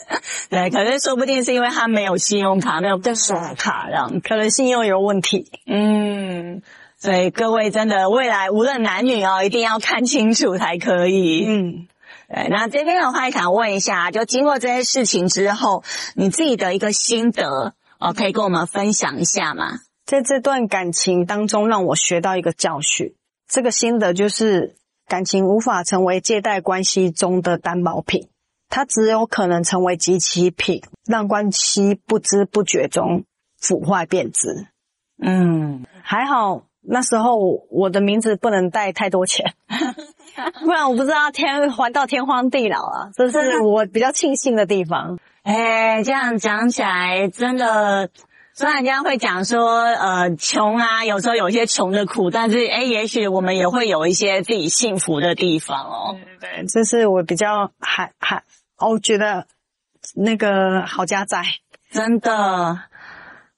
[0.51, 5.49] 对，可能说不定是因为他没有信用卡，没有刷卡这样，可能信用有问题。
[5.65, 6.61] 嗯，
[6.99, 11.45] 所以各位真的未来无论男女哦，一定要看清楚才可以。
[11.47, 11.87] 嗯，
[12.27, 12.47] 对。
[12.49, 15.83] 那这边的话，想问一下，就经过这些事情之后，
[16.15, 17.73] 你自己的一个心得。
[17.99, 19.79] 哦，可以跟我们分享一下吗？
[20.05, 23.15] 在这段感情当中，让我学到一个教训。
[23.47, 24.75] 这个心得就是，
[25.07, 28.29] 感情无法成为借贷关系中的担保品，
[28.69, 33.23] 它只有可能成为集齐品，让关系不知不觉中
[33.59, 34.67] 腐坏变质。
[35.19, 39.53] 嗯，还好那时候我的名字不能带太多钱，
[40.63, 43.09] 不然我不知道天还到天荒地老啊。
[43.13, 45.19] 这是我比较庆幸的地方。
[45.43, 48.09] 哎，这样讲起来，真的，
[48.53, 56.17] 虽然人家会讲说，呃，穷啊，有时候有一些穷的苦，但是，哎，也许我们也会有一些自己幸福的地方哦。
[56.41, 58.43] 对对，这是我比较还还，
[58.77, 59.45] 我觉得
[60.15, 61.43] 那个好家在，
[61.91, 62.79] 真的，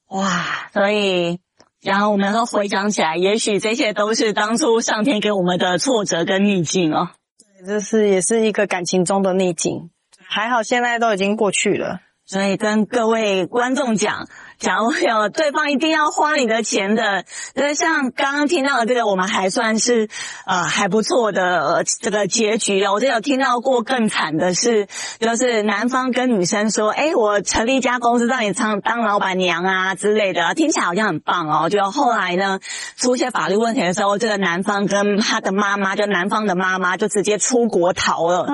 [0.09, 0.29] 哇，
[0.73, 1.39] 所以，
[1.81, 7.09] 然后我们都回想起来，也许这些都是当初上天给我们的挫折跟逆境哦。
[7.37, 9.89] 对，这是也是一个感情中的逆境。
[10.27, 14.27] 还好，现在都已经过去了，所以跟各位观众讲。
[14.59, 17.23] 假如有对方一定要花你的钱的，
[17.55, 20.09] 就是像刚刚听到的这个，我们还算是
[20.45, 22.93] 呃还不错的、这个结局哦。
[22.93, 24.87] 我就有听到过更惨的是，
[25.19, 32.59] 就是男方跟女生说：“哎，我成立一家公司让你当当老板娘啊之类的，听起来好像很棒哦。”就后来呢，
[32.97, 38.41] 出现法律问题的时候，这个男方跟他的妈妈，就男方的妈妈就直接出国逃了。
[38.41, 38.51] 啊，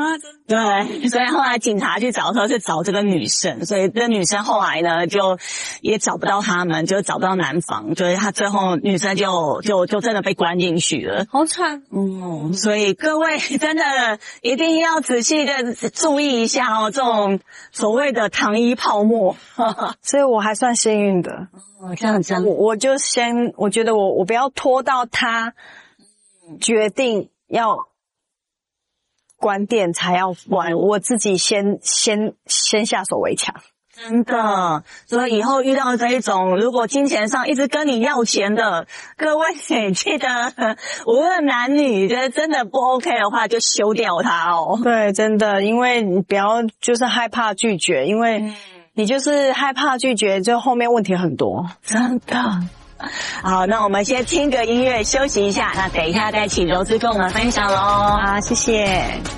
[0.48, 5.38] 对，所以后来警察去找的时候，是找这个女生，所以这女生后来呢就
[5.82, 6.00] 也。
[6.06, 11.82] 找不到他们，就找不到男方，所以他最后女生就就就真的被关进去了，好惨。
[11.92, 17.40] 嗯，所以各位 真的一定要仔细的注意一下哦，这种
[17.72, 19.36] 所谓的糖衣泡沫。
[20.04, 21.48] 所以我还算幸运的，
[21.82, 25.56] 哦，这样这样，我我就先我觉得我我不要拖到他
[26.62, 27.88] 决定要
[29.38, 33.56] 关店才要玩，我自己先先先下手为强。
[33.96, 39.46] 真的，所以以后遇到这一种，如果金钱上一直跟你要钱的，各位
[39.94, 40.54] 记得，
[41.08, 44.82] 无论男女，觉得真的不 OK 的话，就休掉他哦。
[44.84, 48.54] 对，真的，因为你不要就是害怕拒绝，因为
[48.96, 51.66] 你就是害怕拒绝，就后面问题很多。
[51.82, 52.36] 真的。
[53.44, 57.76] 好，那我们先听个音乐休息一下，那等一下再请柔姿跟我们分享喽。
[57.76, 59.35] 好，谢谢。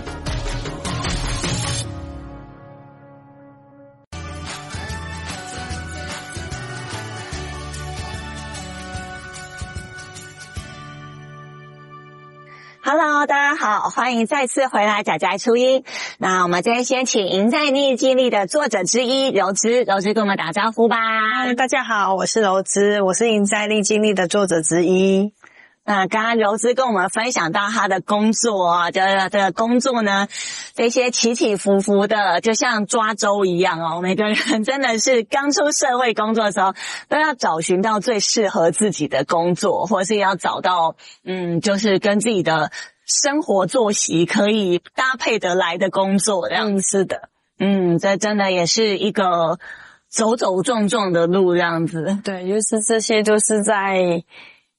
[13.18, 15.84] Hello，大家好，欢迎再次回来宅宅初音。
[16.20, 21.51] 那我们今天先请《赢在逆境里》的作者之一柔之，柔之跟我们打招呼吧。
[21.57, 25.34] 大家好，我是柔之，我是《赢在逆境里》的作者之一。
[25.84, 30.28] 那刚刚柔之跟我们分享到他的工作啊，的的工作呢，
[30.76, 33.99] 这些起起伏伏的，就像抓周一样哦。
[33.99, 36.76] 每个人真的是刚出社会工作的时候，
[37.09, 40.95] 都要找寻到最适合自己的工作，或是要找到
[41.26, 42.70] 嗯，就是跟自己的
[43.08, 47.30] 生活作息可以搭配得来的工作，这样子的。
[47.58, 49.58] 嗯，这真的也是一个
[50.10, 52.20] 走走撞撞的路，这样子。
[52.24, 54.24] 对，就是这些都是在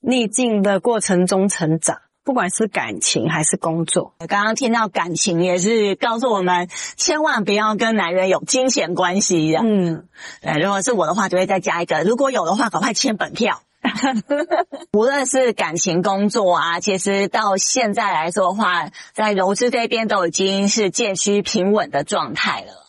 [0.01, 2.03] 逆境的过程中成长。
[2.25, 6.69] 不管是感情还是工作，刚刚听到感情也是告诉我们，
[6.99, 9.61] 千万不要跟男人有金钱关系的。
[9.61, 10.07] 嗯，
[10.43, 13.63] 对，如果是我的话，就会再加一个，如果有的话，赶快签本票。
[14.93, 22.87] 无论是感情、工作啊，其实到现在来说的话，在融资这边都已经是渐趋平稳的状态了。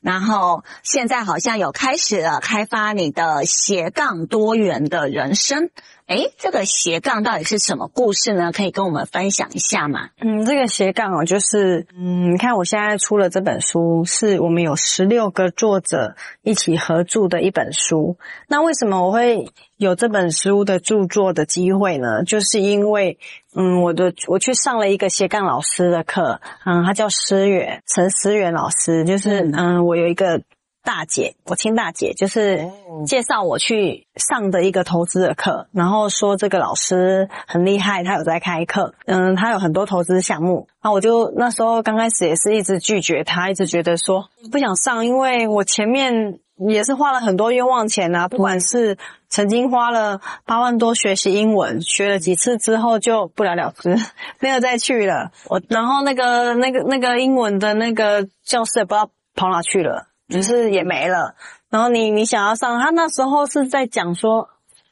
[0.00, 5.70] 然后现在好像有开始了开发你的斜杠多元的人生。
[6.08, 8.50] 诶，这个斜杠到底是什么故事呢？
[8.50, 10.08] 可以跟我们分享一下吗？
[10.22, 18.16] 嗯，这个斜杠哦，就是嗯，你看我现在出了这本书，是我们有十六个作者一起合著的一本书。
[18.48, 22.24] 那为什么我会有这本书的著作的机会呢？
[22.24, 23.18] 就是因为
[23.54, 30.40] 嗯，我的我去上了一个斜杠老师的课，嗯，他叫思远，陈思远老师，就是嗯，我有一个。
[30.84, 32.66] 大姐，我亲大姐就是
[33.06, 40.66] 介绍我去上的一个投资的课，然后说这个老师很厉害，他有在开课，嗯，他有很多投资项目。
[40.82, 48.96] 那我就那时候刚开始也是一直拒绝他，一直觉得说不想上，因为我前面也是花了很多冤枉钱啊，不管是
[49.28, 53.94] 曾经花了八万多学习英文，学了几次之后就不了了之，
[54.40, 55.32] 没有再去了。
[55.48, 60.06] 我然后那个那个那个英文的那个教室也不知道跑哪去了。
[60.28, 61.34] 只是也没了，
[61.70, 64.50] 然后你你想要上，他那时候是在讲说，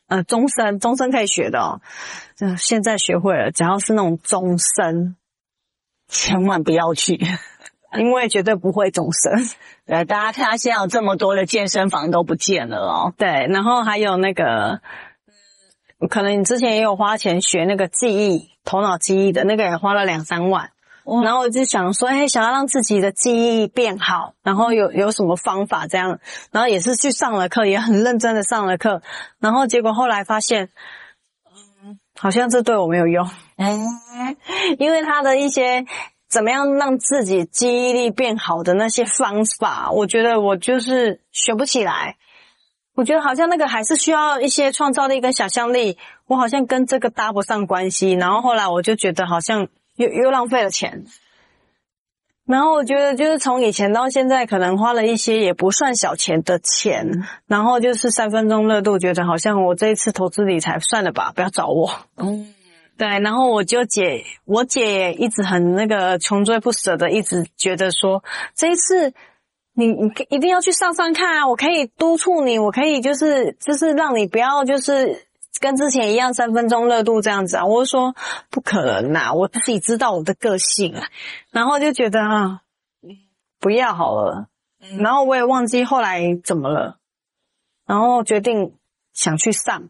[0.08, 1.80] 呃，终身终身可以学的哦，
[2.36, 5.16] 就现在学会了，只要是那种终身，
[6.08, 7.20] 千万不要去，
[7.98, 9.32] 因为绝对不会终身。
[9.86, 13.12] 呃，大家看他现在有这么多的健身房都不见了哦。
[13.16, 14.80] 对，然后还有那个，
[16.08, 20.70] 可能你之前也有花钱学那个记忆，头脑记忆的那个也花了两三万。
[21.22, 26.18] 然后我就想说，哎，想要让自己的记忆变好，然后有有什么方法这样？
[26.50, 29.02] 然后也是去上了课，也很认真的上了课，
[29.38, 30.70] 然后结果后来发现，
[31.84, 33.78] 嗯，好像这对我没有用，哎，
[34.78, 35.86] 因为他的一些
[36.28, 42.16] 怎么样让自己记忆力变好的那些方法，我觉得我就是学不起来。
[42.96, 48.10] 我觉得好像那个还是需要一些创造力跟想象力，我好像跟这个搭不上关系。
[48.10, 49.68] 然后后来我就觉得好像。
[49.96, 51.04] 又又浪费了钱，
[52.46, 61.90] 然后我觉得就是从以前到现在，可能花了一些也不算小钱的钱，然后就是三分钟热度，觉得好像我这一次投资理财算了吧，不要找我。
[62.16, 62.54] 嗯，
[62.96, 68.22] 对，然后我就姐，我姐也一直很那个穷追不舍的，一直觉得说
[68.54, 69.12] 这一次
[69.74, 75.26] 你你一定要去上上看啊，我可以督促你，我可以就是就是让你不要就是。
[75.60, 77.64] 跟之前一样，三分钟热度这样子啊！
[77.64, 78.14] 我就说
[78.50, 81.08] 不可能呐，我自己知道我的个性啊，
[81.50, 82.60] 然后就觉得啊，
[83.58, 84.48] 不要好了。
[84.98, 86.98] 然后我也忘记后来怎么了，
[87.86, 88.74] 然后决定
[89.12, 89.88] 想去上，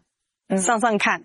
[0.57, 1.25] 上上看。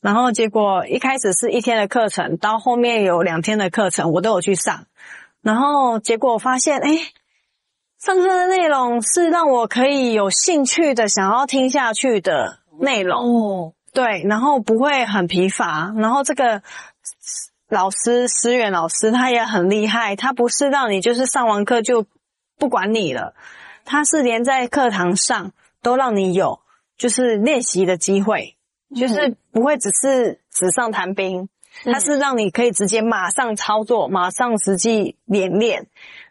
[0.00, 4.86] 然后结果一开始是一天的课程，到后面有两天的课程，我都有去上。
[5.42, 6.90] 然后结果我发现，哎，
[7.98, 12.59] 上课的内容是让我可以有兴趣的，想要听下去的。
[12.80, 13.20] 内容。
[13.20, 16.62] 哦，对，然后不会很疲乏，然后这个
[17.68, 22.06] 老师思远老师他也很厉害，他不是让你就是上完课就
[22.58, 23.34] 不管你了，
[23.84, 25.52] 他是连在课堂上
[25.82, 26.60] 都让你有
[26.96, 28.56] 就是练习的机会，
[28.96, 31.48] 就是不会只是纸上谈兵，
[31.84, 35.86] 他是让你可以直接马上操作，马上实际演练，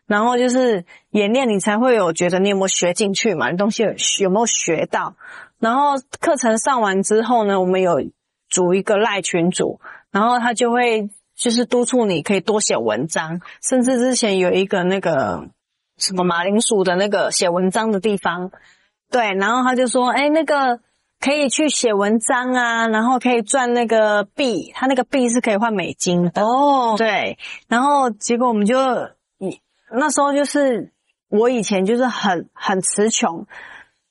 [0.07, 5.15] 然后就是演练你才会有觉得你有没有学进去嘛，你东西有有没有学到。
[5.59, 8.01] 然后课程上完之后呢，我们有
[8.49, 9.79] 组一个赖群组，
[10.09, 15.49] 然后他就会就是督促你可以多写文章，甚至之前有一个那个
[15.97, 18.51] 什么马铃薯的那个写文章的地方，
[19.11, 20.79] 对，然后他就说，哎，那个
[21.19, 27.37] 可以去写文章啊，然后可以赚那个币，他那个币是可以换美金的哦，对，
[27.67, 28.77] 然后结果我们就，
[29.91, 30.93] 那时候就是
[31.27, 33.45] 我以前就是很很词穷。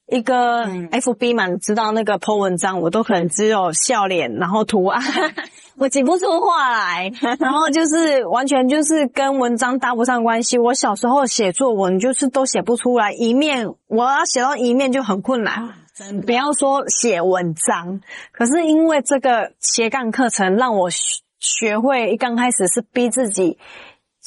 [0.08, 5.02] 一个 FB 嘛，你知道那个 po 文章，我都可能只有笑脸，然后图案，
[5.76, 10.56] 我挤不出话来，然后就是完全就是跟文章搭不上关系。
[10.58, 18.00] 我小时候写作文就是都写不出来，一面我要写到一面就很困难，真，不要说写文章。
[18.32, 20.88] 可是因为这个斜杠课程，让我
[21.38, 23.58] 学会，一刚开始是逼自己。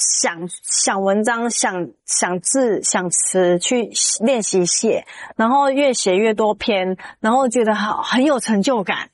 [0.02, 9.12] 想想文章，想想字，想词，去练习写，然后越写越多篇，然后觉得好很有成就感。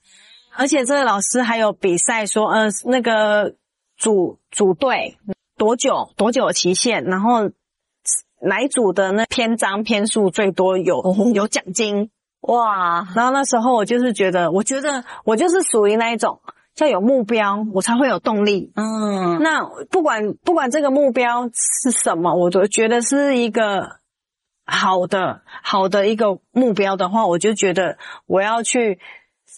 [0.56, 3.56] 而且这个老师还有比赛说，呃，那个
[3.98, 5.18] 组组队
[5.58, 7.52] 多久多久期限，然后
[8.42, 12.10] 哪一组的那篇章篇数最多有有奖金
[12.42, 13.08] 哇！
[13.16, 16.40] 然后那时候我就是觉得，我觉得我就是属于那一种，
[16.78, 18.72] 要有目标，我才会有动力。
[18.76, 23.98] 嗯，那不管不管这个目标是什么，我都觉得是一个。
[24.70, 29.00] 好的，好的一个目标的话，我就觉得我要去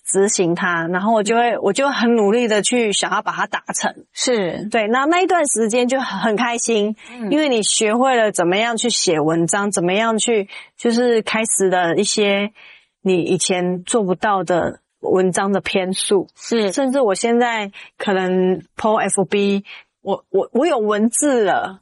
[0.06, 4.06] 执行它，然后我就会，我就很努力的去想要把它达成。
[4.14, 10.48] 是对，那那一段时间就很开心，嗯，因为你学会了怎么样去写文章，怎么样去，
[10.78, 12.52] 就是开始了一些
[13.02, 16.28] 你以前做不到的文章的篇数。
[16.36, 19.64] 是，甚至我现在可能 po FB，
[20.02, 21.82] 我我我有文字了，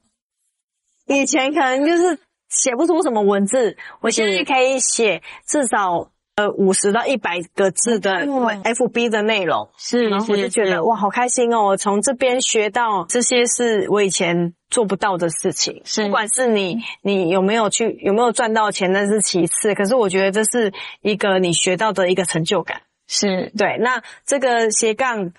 [1.05, 2.20] 以前可能就是。
[2.49, 11.63] 写不出什么文字，我现在可以写至少呃五十到一百个字的 FB 的内容，是，然后我就觉得哇，好开心哦！
[11.63, 23.78] 我从这边学到这些是我以前做不到的事情，是，不管是你你有没有去有没有赚到钱，那是其次，可是我觉得这是一个你学到的一个成就感，是对。
[23.80, 25.32] 那这个斜杠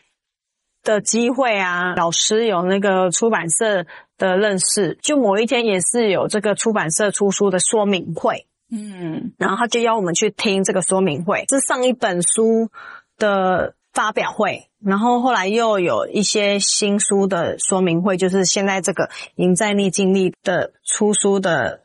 [0.83, 3.85] 的机会啊，老师有那个出版社
[4.17, 12.71] 的认识，就某一天也是有这个出版社出书的说明会，嗯，然后他就邀我们去听这个说明会，是上一本书
[13.19, 21.83] 的发表会，然后后来又有一些新书的说明会，就是现在这个赢在逆境力的出书的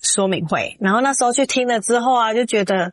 [0.00, 2.92] 说明会，然后那时候去听了之后啊，就觉得，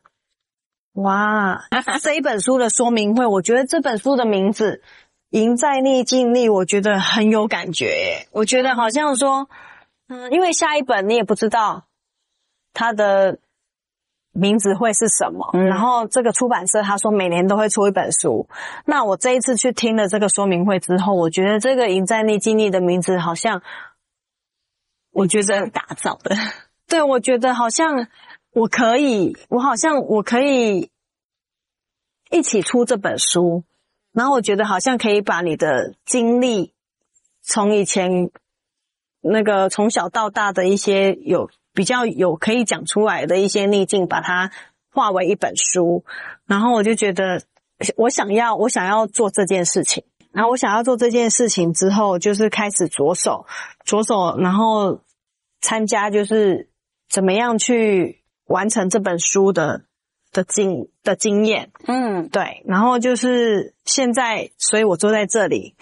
[0.93, 1.61] 哇，
[2.01, 4.81] 这一本书的说明会，我觉得这本书的名字。
[5.29, 8.27] 赢在逆境力，我觉得很有感觉耶。
[8.33, 9.49] 我觉得好像说，
[10.07, 11.85] 嗯，因为下一本你也不知道
[12.71, 13.39] 它的
[14.31, 15.49] 名字会是什么。
[15.53, 18.47] 嗯，然后这个出版社他说每年都会出一本书。
[18.85, 23.63] 那我这一次去听了这个说明会之后，我觉得这个赢在逆境力的名字好像，
[25.11, 26.35] 我觉得打造的。
[26.87, 28.05] 对，我觉得好像
[28.53, 30.89] 我可以，我好像我可以
[32.29, 33.63] 一起出这本书。
[34.11, 36.71] 然后我觉得好像可以把你的经历，
[37.41, 38.29] 从以前
[39.21, 44.51] 那个从小到大的一些有比较有可以讲出来的一些逆境，把它
[44.91, 46.05] 化为一本书。
[46.45, 47.41] 然后我就觉得，
[47.95, 50.03] 我想要我想要做这件事情。
[50.31, 53.47] 然后我想要做这件事情之后，就是开始着手
[53.83, 55.01] 着手，然后
[55.61, 56.69] 参加就是
[57.09, 58.22] 怎么样去
[58.53, 59.81] 完成这本书的。
[60.35, 65.75] 的经的经验，嗯，对，然后就是现在，所以我坐在这里，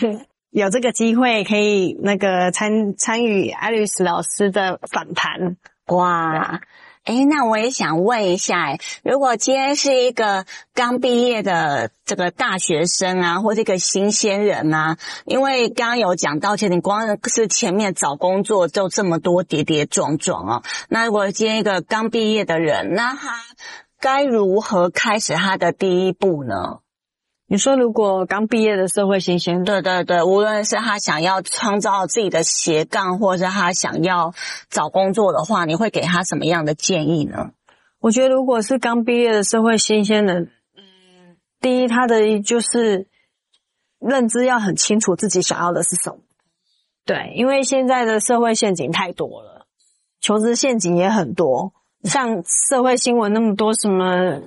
[0.52, 5.56] 有这个机会可以那个参参与 Alice 老师的访谈，
[5.86, 6.60] 哇，
[7.04, 10.44] 诶，那我也想问一下，如果今天是一个
[10.74, 23.40] 刚毕业的这个大学生啊，或这个新鲜人啊，因为刚刚有讲到，其实你光是前面找工作就这么多跌跌撞撞哦，那如果今天一个刚毕业的人，那他。
[24.00, 26.80] 该如何开始他的第一步呢？
[27.46, 34.32] 你说，如果刚毕业的社会新鲜，对对对，无论是他想要创造自己的斜杠，或者是他想要
[34.70, 37.50] 找工作的话，你会给他什么样的建议呢？
[38.00, 43.08] 我觉得，如果是刚毕业的社会新鲜人，嗯，第一，他的就是
[44.00, 46.18] 认知要很清楚自己想要的是什么。
[47.04, 49.66] 对，因为现在的社会陷阱太多了，
[50.20, 51.74] 求职陷阱也很多。
[52.04, 54.40] 像社会新闻那么多什么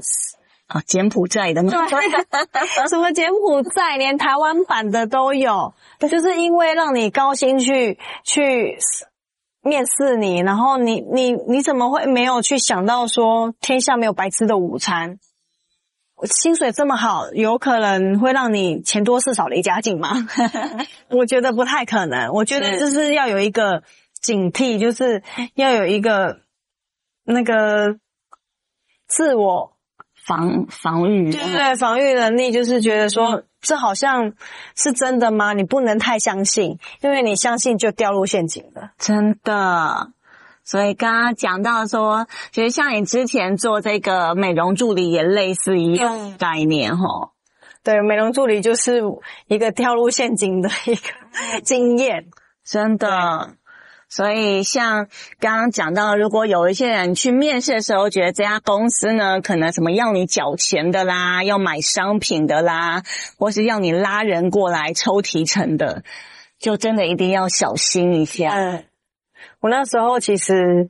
[0.68, 1.72] 啊，柬埔寨的吗？
[2.90, 8.78] 什么柬埔寨，连台湾版的都有，就是因为让你高薪去去
[9.62, 15.20] 面试你，然后你你你怎么会没有去想到说天下没有白吃的午餐？
[16.24, 20.14] 薪水这么好，有可能会让你钱多事少离家近吗？
[21.10, 22.34] 我觉得不太可能。
[22.34, 23.84] 我觉得就是要有一个
[24.22, 25.24] 警惕，就是
[25.56, 26.40] 要有一个。
[27.30, 27.98] 那个
[29.06, 29.77] 自我
[30.28, 34.34] 防防御，对对，防御能力就是觉得说，这好像
[34.76, 35.54] 是真的吗？
[35.54, 40.12] 你不能太相信，因为你相信就掉入陷阱了，真的。
[40.66, 47.30] 所以刚刚讲到说，其实像你之前做这个美容助理也类似一样概念齁。
[47.84, 49.02] 对，美容助理就是
[49.48, 52.26] 一个掉入陷阱的一个经验，
[52.66, 53.56] 真的。
[54.10, 55.08] 所以，像
[55.40, 63.04] 刚刚讲到，如果有一些人去面试的时候，觉得这家公司呢，可能什么要你缴钱的啦，要买商品的啦，
[63.38, 66.04] 或是要你拉人过来抽提成的，
[66.58, 68.50] 就真的一定要小心一下。
[68.52, 68.86] 嗯，
[69.60, 70.90] 我那时候其实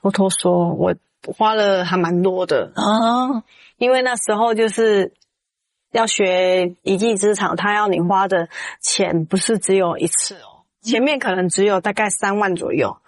[0.00, 0.94] 偷偷说，我
[1.36, 3.42] 花了还蛮多的啊，
[3.78, 5.12] 因为那时候就是
[5.90, 8.48] 要学一技之长，他要你花的
[8.80, 10.51] 钱不是只有一次哦，
[10.82, 12.98] 前面可能只有大概三万左右，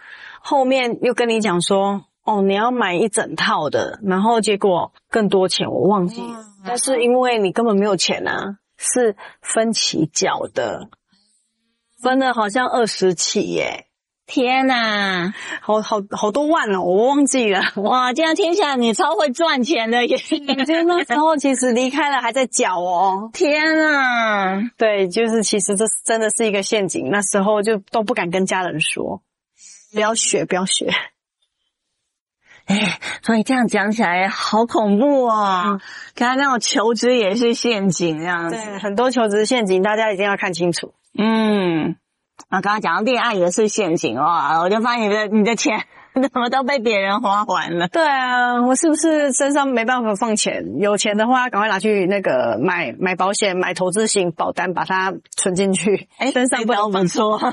[0.40, 10.88] 后面又跟你讲说，哦，你要买一整套的，然后结果更多钱，我忘记了，但是因为你根本没有钱啊，是分期缴的，
[12.00, 13.86] 分了好像二十期耶。
[14.26, 17.60] 天呐，好好好多万哦，我忘记了。
[17.82, 20.16] 哇，这样听起来你超会赚钱的耶！
[20.16, 23.28] 就那时候其实离开了还在缴哦。
[23.36, 27.10] 天呐，对，就是其实这真的是一个陷阱。
[27.10, 29.20] 那时候就都不敢跟家人说，
[29.92, 30.90] 不要学，不要学。
[32.64, 35.78] 哎，所以这样讲起来好恐怖哦。
[36.14, 38.56] 刚才、嗯、那种求职也是陷阱，这样子。
[38.56, 40.94] 对，很多求职陷阱，大家一定要看清楚。
[41.18, 41.96] 嗯。
[42.48, 47.88] 啊，刚刚讲到恋爱也是陷阱哦，我就发现你的你的钱 怎么都被别人花完了。
[47.88, 50.78] 对啊，我是不是身上没办法放钱？
[50.78, 56.08] 有钱的话，赶快拿去那个买买保险、买投资型保单，把它存进去。
[56.18, 57.40] 哎，身上不能放错。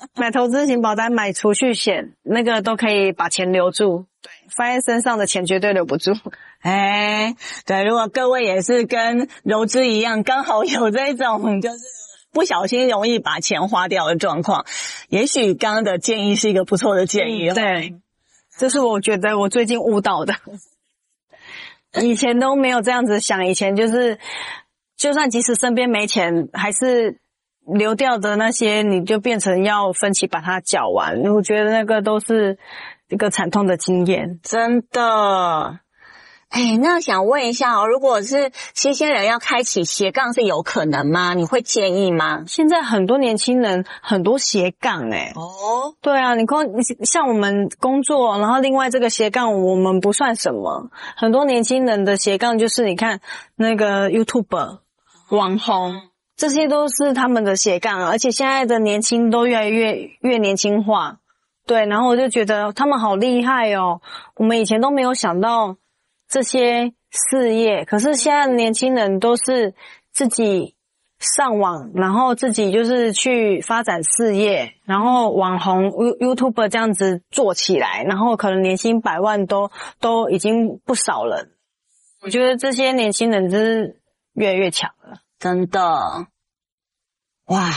[0.16, 4.06] 买投资型保单、买储蓄险，那个都可以把钱留住。
[4.22, 6.12] 对，发现身上的钱绝对留不住。
[6.62, 7.34] 哎，
[7.66, 11.99] 对，如果各位也是跟柔之一样，刚好有这种就是。
[12.32, 14.64] 不小心容易把钱花掉的状况，
[15.08, 17.48] 也许刚刚的建议是一个不错的建议。
[17.48, 17.94] 嗯、对，
[18.56, 20.34] 这是我觉得我最近悟到的，
[22.00, 23.46] 以前都没有这样子想。
[23.46, 24.18] 以前就是，
[24.96, 27.20] 就算即使身边没钱，还是
[27.66, 31.20] 流掉的那些，你就变成要分期把它缴完。
[31.34, 32.58] 我觉得那个都是
[33.08, 35.80] 一个惨痛的经验，真的。
[36.50, 41.32] 哎，那想问一下哦，如果是新鲜人要开启斜杠是有可能吗？
[41.32, 42.42] 你会建议吗？
[42.48, 45.32] 现在很多年轻人很多斜杠哎。
[45.36, 46.66] 哦，对啊，你光
[47.04, 50.90] 像我们工作，然后另外这个斜杠我们不算什么。
[51.16, 53.20] 很多年轻人的斜杠就是你看
[53.54, 54.78] 那个 YouTuber
[55.30, 56.02] 网红，
[56.36, 61.18] 这些都是他们的斜杠，而且现在的年轻都越来越越年轻化。
[61.64, 64.00] 对，然后我就觉得他们好厉害哦，
[64.34, 65.76] 我们以前都没有想到。
[66.30, 69.74] 这些事业，可是现在年轻人都是
[70.12, 70.76] 自己
[71.18, 81.48] 上网，然后自己就是去发展事业，然后网红 You YouTuber 这样子做起来，然后可能年薪百万都都已经不少了。
[82.22, 84.00] 我觉得这些年轻人真是
[84.34, 85.80] 越来越强了，真的，
[87.46, 87.70] 哇！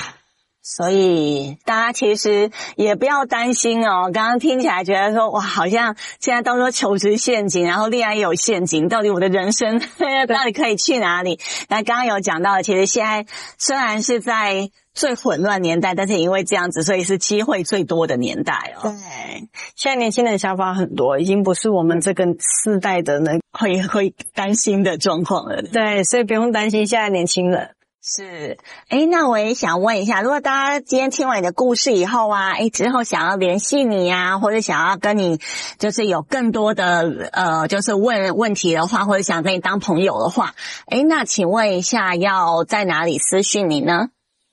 [0.64, 4.10] 所以大家其实也不要担心哦。
[4.14, 9.80] 刚刚听起来觉得说，哇，好像现在都说求职陷阱，然后恋爱也有陷阱，到底我的人生
[10.28, 11.38] 到底可以去哪里？
[11.68, 13.26] 那刚刚有讲到，其实现在
[13.58, 18.84] 虽然是在最混乱年代，但是因为这样子，所以是机会最多的年代哦。
[18.84, 25.62] 对，现在年轻人想法很多，已经不是我们这个世代的人会会担心的状况了。
[25.62, 27.72] 对，所以不用担心现在年轻人。
[28.06, 28.58] 是，
[28.90, 35.40] 诶，那我也想问一下，如果大家今天听完你的故事以后啊，诶，之后想要联系你呀，或者想要跟你
[35.80, 40.54] 就是有更多的呃，就是问问题的话，或者想跟你当朋友的话，
[40.88, 44.10] 哎，那请问一下，要在哪里私讯你呢？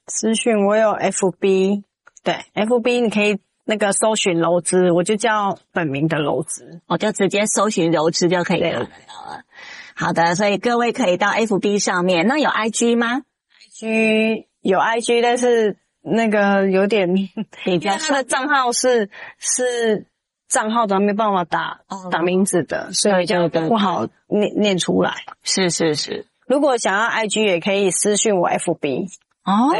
[0.06, 1.82] 私讯我有 FB，
[2.22, 8.88] 对，FB 你可以那个搜寻柔之，我就叫本名的柔之，我就直接搜寻柔之就可以了。
[9.96, 13.22] 好的，所以各位可以到 FB 上面，那有 IG 吗
[13.80, 17.14] ？G 有 IG，但是那个有点
[17.64, 19.08] 比较， 他的账号是
[19.38, 20.06] 是
[20.48, 25.14] 账号的，没办法打、哦、打名字的，所以就不好念念出来。
[25.42, 29.06] 是是是，如果想要 IG，也可以私信我 FB
[29.44, 29.74] 哦，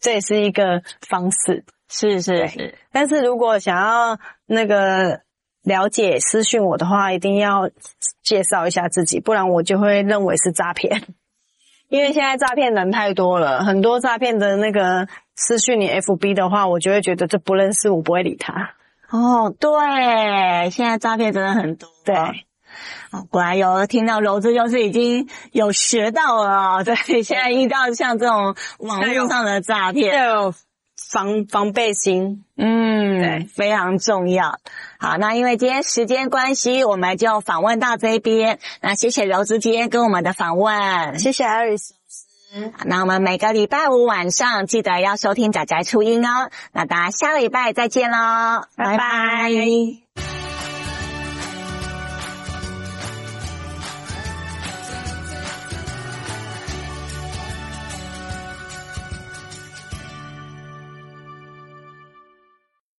[0.00, 1.64] 这也是一个方式。
[1.90, 5.20] 是是是，但是如果想要那个
[5.62, 7.70] 了解私讯我的话，一定要
[8.22, 11.02] 介绍一下自己，不然我就会认为是诈骗。
[11.88, 18.70] 因为现在诈骗人太多了，很多诈骗的那个私讯你 FB 的话，我就会觉得这不认识，我不会理他。
[19.10, 21.88] 哦，对，现在诈骗真的很多。
[22.04, 22.16] 对，
[23.12, 26.82] 哦，果然有听到柔子，就是已经有学到了。
[26.82, 30.54] 对，现在遇到像这种网络上的诈骗，要有
[31.10, 32.44] 防防备心。
[32.56, 34.58] 嗯，对，非常重要。
[34.98, 38.58] 好，那因为今天时间关系，我们就访问到这边。
[38.80, 42.72] 那谢谢柔之今天跟我们的访问，谢谢艾瑞斯老师。
[42.84, 46.50] 那我们每个礼拜五晚上记得要收听仔仔初音哦。
[46.72, 48.98] 那大家下礼拜再见喽，拜拜。
[48.98, 50.25] 拜拜。